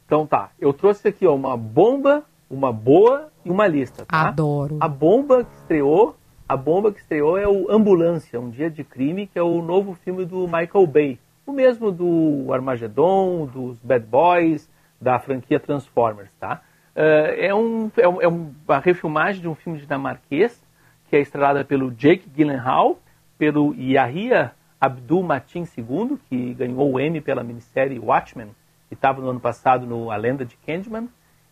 [0.06, 4.06] Então tá, eu trouxe aqui ó, uma bomba, uma boa e uma lista.
[4.06, 4.28] Tá?
[4.28, 4.78] Adoro.
[4.80, 6.16] A bomba que estreou,
[6.48, 9.98] a bomba que estreou é o Ambulância, um dia de crime, que é o novo
[10.04, 14.70] filme do Michael Bay, o mesmo do Armageddon, dos Bad Boys,
[15.02, 16.62] da franquia Transformers, tá?
[16.96, 20.64] Eh, é, um, é, um- é uma refilmagem de um filme dinamarquês
[21.10, 22.98] que é estrelada pelo Jake Gyllenhaal,
[23.38, 28.48] pelo Yahya Abdul Mateen II, que ganhou o Emmy pela minissérie Watchmen,
[28.88, 31.08] que estava no ano passado no A Lenda de Candyman,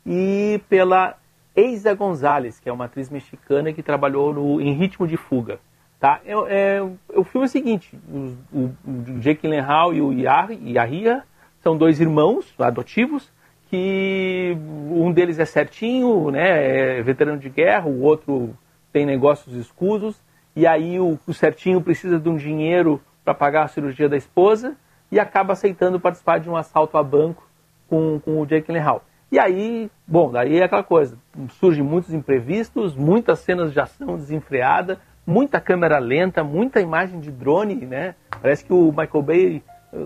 [0.05, 1.15] e pela
[1.55, 5.59] Eiza Gonzalez, que é uma atriz mexicana que trabalhou no Em Ritmo de Fuga.
[5.99, 6.19] Tá?
[6.25, 6.81] É, é-
[7.15, 11.23] o filme é o seguinte, os- o, o Jake Gyllenhaal e o Yah- Yahya
[11.61, 13.31] são dois irmãos adotivos,
[13.74, 14.55] que
[14.91, 18.55] um deles é certinho, né, é veterano de guerra, o outro
[18.91, 20.21] tem negócios escusos,
[20.55, 24.76] e aí o, o certinho precisa de um dinheiro para pagar a cirurgia da esposa
[25.11, 27.49] e acaba aceitando participar de um assalto a banco
[27.89, 29.03] com, com o Jake Gyllenhaal.
[29.32, 31.17] E aí, bom, daí é aquela coisa,
[31.53, 37.88] surgem muitos imprevistos, muitas cenas de ação desenfreada, muita câmera lenta, muita imagem de drone,
[37.88, 38.13] né?
[38.39, 40.05] Parece que o Michael Bay eh,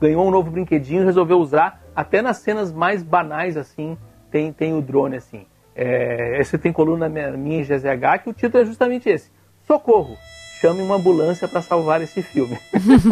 [0.00, 3.96] ganhou um novo brinquedinho resolveu usar até nas cenas mais banais assim,
[4.30, 5.46] tem, tem o drone assim.
[5.76, 9.30] É, esse tem coluna minha, minha em GZH que o título é justamente esse:
[9.66, 10.16] Socorro,
[10.60, 12.58] chame uma ambulância para salvar esse filme.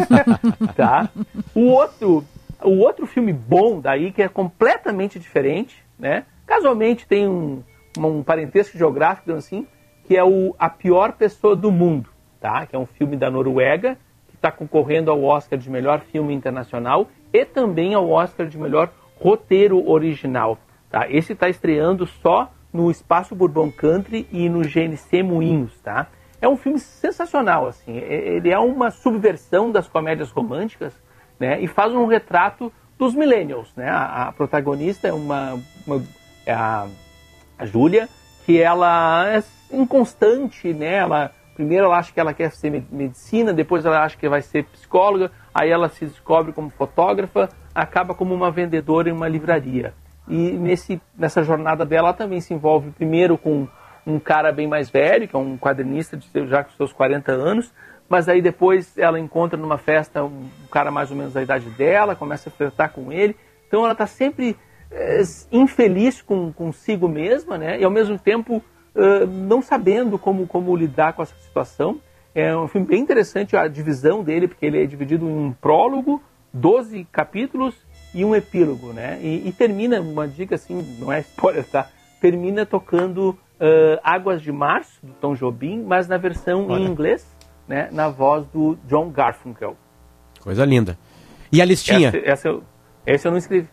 [0.75, 1.09] tá?
[1.53, 2.23] O outro,
[2.63, 6.25] o outro filme bom daí que é completamente diferente, né?
[6.45, 7.63] Casualmente tem um,
[7.97, 9.67] um parentesco geográfico assim,
[10.05, 12.65] que é o A Pior Pessoa do Mundo, tá?
[12.65, 13.97] Que é um filme da Noruega
[14.43, 19.89] está concorrendo ao Oscar de melhor filme internacional e também ao Oscar de melhor roteiro
[19.89, 20.57] original.
[20.89, 21.09] Tá?
[21.09, 26.07] Esse está estreando só no Espaço Bourbon Country e no GNC Moinhos, tá?
[26.43, 27.95] é um filme sensacional, assim.
[27.95, 30.93] Ele é uma subversão das comédias românticas,
[31.39, 31.61] né?
[31.61, 32.69] E faz um retrato
[32.99, 33.89] dos millennials, né?
[33.89, 36.03] A, a protagonista é uma, uma
[36.45, 36.85] é a,
[37.57, 38.09] a Júlia,
[38.45, 39.41] que ela é
[39.71, 40.95] inconstante, né?
[40.95, 44.65] Ela primeiro ela acha que ela quer ser medicina, depois ela acha que vai ser
[44.65, 49.93] psicóloga, aí ela se descobre como fotógrafa, acaba como uma vendedora em uma livraria.
[50.27, 53.67] E nesse, nessa jornada dela ela também se envolve primeiro com
[54.05, 57.73] um cara bem mais velho, que é um quadrinista de já com seus 40 anos,
[58.09, 62.15] mas aí depois ela encontra numa festa um cara mais ou menos da idade dela,
[62.15, 63.35] começa a flertar com ele.
[63.67, 64.55] Então ela está sempre
[64.91, 67.79] é, infeliz com consigo mesma, né?
[67.79, 68.63] E ao mesmo tempo
[68.95, 71.99] uh, não sabendo como, como lidar com essa situação.
[72.35, 76.21] É um filme bem interessante a divisão dele, porque ele é dividido em um prólogo,
[76.51, 77.75] 12 capítulos
[78.13, 79.19] e um epílogo, né?
[79.21, 81.87] E, e termina, uma dica assim, não é spoiler, tá?
[82.19, 86.81] Termina tocando uh, Águas de Março, do Tom Jobim, mas na versão Olha.
[86.81, 87.27] em inglês,
[87.67, 87.89] né?
[87.91, 89.75] Na voz do John Garfunkel.
[90.39, 90.97] Coisa linda.
[91.51, 92.09] E a listinha?
[92.09, 92.63] Essa, essa, eu,
[93.05, 93.69] essa eu não escrevi.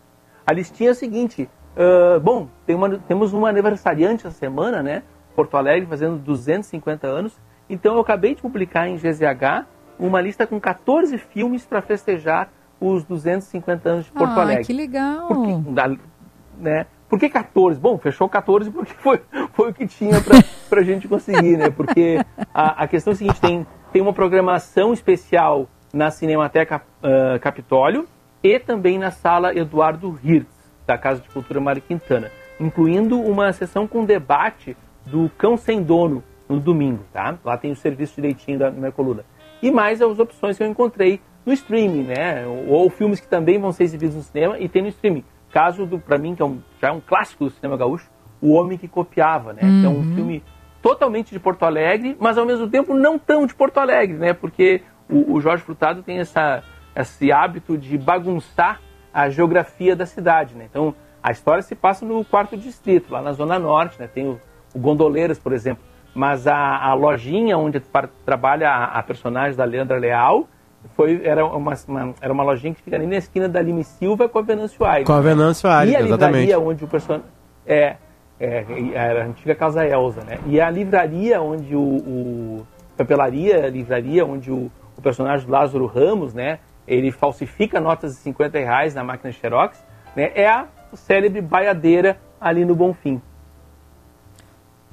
[0.47, 5.03] A listinha é a seguinte, uh, bom, tem uma, temos um aniversariante essa semana, né?
[5.35, 7.39] Porto Alegre fazendo 250 anos.
[7.69, 9.67] Então eu acabei de publicar em GZH
[9.99, 12.51] uma lista com 14 filmes para festejar
[12.81, 14.65] os 250 anos de Porto ah, Alegre.
[14.65, 15.29] que legal!
[15.29, 16.01] Por que,
[16.59, 16.87] né?
[17.09, 17.79] Por que 14?
[17.79, 19.21] Bom, fechou 14 porque foi,
[19.53, 20.21] foi o que tinha
[20.69, 21.69] para a gente conseguir, né?
[21.69, 27.39] Porque a, a, questão é a seguinte, tem, tem uma programação especial na Cinemateca uh,
[27.41, 28.07] Capitólio
[28.43, 30.55] e também na Sala Eduardo Hirtz,
[30.91, 34.77] da Casa de Cultura Mário Quintana, incluindo uma sessão com debate
[35.07, 37.39] do Cão Sem Dono no domingo, tá?
[37.45, 39.25] Lá tem o serviço direitinho da minha coluna.
[39.63, 42.45] E mais as opções que eu encontrei no streaming, né?
[42.45, 45.23] Ou, ou filmes que também vão ser exibidos no cinema e tem no streaming.
[45.53, 48.11] Caso do, para mim, que é um, já é um clássico do cinema gaúcho,
[48.43, 49.63] O Homem que Copiava, né?
[49.63, 49.81] Uhum.
[49.81, 50.15] Que é um uhum.
[50.17, 50.43] filme
[50.83, 54.33] totalmente de Porto Alegre, mas ao mesmo tempo não tão de Porto Alegre, né?
[54.33, 56.65] Porque o, o Jorge Frutado tem essa,
[56.97, 58.81] esse hábito de bagunçar
[59.13, 60.67] a geografia da cidade, né?
[60.69, 64.09] Então, a história se passa no quarto distrito, lá na Zona Norte, né?
[64.13, 64.41] Tem o,
[64.75, 65.83] o Gondoleiras, por exemplo.
[66.15, 67.81] Mas a, a lojinha onde
[68.25, 70.49] trabalha a, a, personagem da Leandra Leal
[70.97, 74.17] foi, era, uma, uma, era uma lojinha que fica ali na esquina da Lima Sim
[74.17, 75.07] com a Venâncio Aires.
[75.07, 76.41] Com a Venâncio Aires, E a exatamente.
[76.41, 77.27] livraria onde o personagem...
[77.67, 77.97] É,
[78.41, 80.39] é, era a antiga Casa Elza, né?
[80.47, 81.81] E a livraria onde o...
[81.81, 86.59] o papelaria, livraria onde o, o personagem Lázaro Ramos, né?
[86.91, 89.83] Ele falsifica notas de 50 reais na máquina Xerox,
[90.15, 90.33] né?
[90.35, 93.23] É a célebre baiadeira ali no Bonfim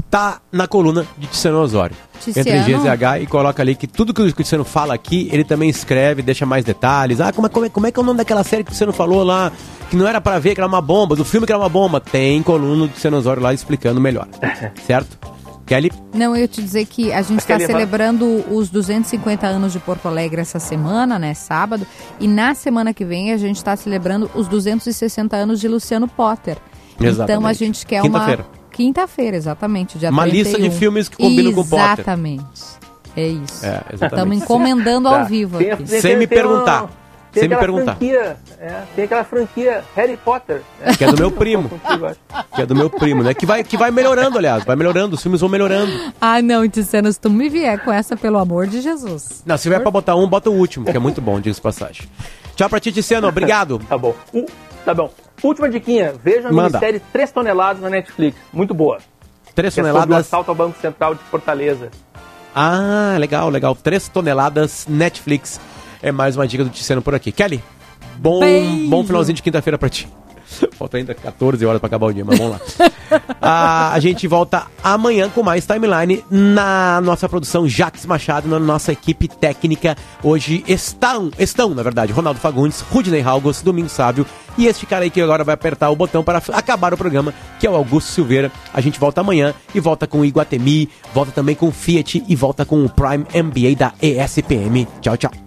[0.09, 1.95] tá na coluna de Tiziano Osório.
[2.19, 2.49] Tiziano?
[2.49, 5.69] Entra em GZH e coloca ali que tudo que o Tiziano fala aqui, ele também
[5.69, 7.21] escreve, deixa mais detalhes.
[7.21, 8.71] Ah, como é, como é, como é que é o nome daquela série que o
[8.71, 9.51] Tiziano falou lá,
[9.89, 11.99] que não era para ver, que era uma bomba, do filme que era uma bomba?
[11.99, 14.27] Tem coluna do Tiziano Osório lá explicando melhor.
[14.85, 15.36] certo?
[15.67, 15.91] Kelly?
[16.13, 20.07] Não, eu ia te dizer que a gente está celebrando os 250 anos de Porto
[20.07, 21.85] Alegre essa semana, né, sábado,
[22.19, 26.57] e na semana que vem a gente está celebrando os 260 anos de Luciano Potter.
[26.99, 27.31] Exatamente.
[27.31, 28.47] Então a gente quer uma
[28.77, 29.97] Quinta-feira, exatamente.
[29.97, 30.43] Dia Uma 31.
[30.43, 31.93] lista de filmes que combinam com o Potter.
[31.93, 32.61] Exatamente.
[33.15, 33.65] É isso.
[33.65, 35.21] É, Estamos encomendando tá.
[35.21, 35.87] ao vivo aqui.
[35.99, 36.87] Sem me perguntar.
[37.37, 37.95] Uma, Sem me perguntar.
[37.95, 40.61] Franquia, é, tem aquela franquia Harry Potter.
[40.79, 40.95] Né?
[40.95, 41.69] Que é do meu primo.
[42.55, 43.33] que é do meu primo, né?
[43.33, 44.63] Que vai, que vai melhorando, aliás.
[44.63, 45.91] Vai melhorando, os filmes vão melhorando.
[46.19, 49.43] Ai, não, Tiziano, se tu me vier com essa, pelo amor de Jesus.
[49.45, 52.07] Não, se vier pra botar um, bota o último, que é muito bom, diga passagem.
[52.55, 53.27] Tchau pra ti, Tiziano.
[53.29, 53.79] Obrigado.
[53.87, 54.15] tá bom.
[54.33, 54.45] Uh,
[54.83, 55.11] tá bom.
[55.43, 56.79] Última diquinha, veja a Manda.
[56.79, 58.37] minissérie 3 toneladas na Netflix.
[58.51, 58.97] Muito boa.
[59.53, 59.99] 3 toneladas?
[59.99, 61.89] É sobre o assalto ao Banco Central de Fortaleza.
[62.55, 63.75] Ah, legal, legal.
[63.75, 65.59] 3 toneladas Netflix.
[66.01, 67.31] É mais uma dica do Tiziano por aqui.
[67.31, 67.63] Kelly,
[68.17, 68.39] bom,
[68.87, 70.07] bom finalzinho de quinta-feira pra ti.
[70.73, 72.89] Falta ainda 14 horas para acabar o dia, mas vamos lá.
[73.41, 78.91] ah, a gente volta amanhã com mais timeline na nossa produção Jax Machado, na nossa
[78.91, 79.95] equipe técnica.
[80.23, 84.25] Hoje estão, estão, na verdade, Ronaldo Fagundes, Rudney Halgos, Domingo Sábio
[84.57, 87.67] e este cara aí que agora vai apertar o botão para acabar o programa, que
[87.67, 88.51] é o Augusto Silveira.
[88.73, 92.35] A gente volta amanhã e volta com o Iguatemi, volta também com o Fiat e
[92.35, 94.87] volta com o Prime MBA da ESPM.
[95.01, 95.46] Tchau, tchau.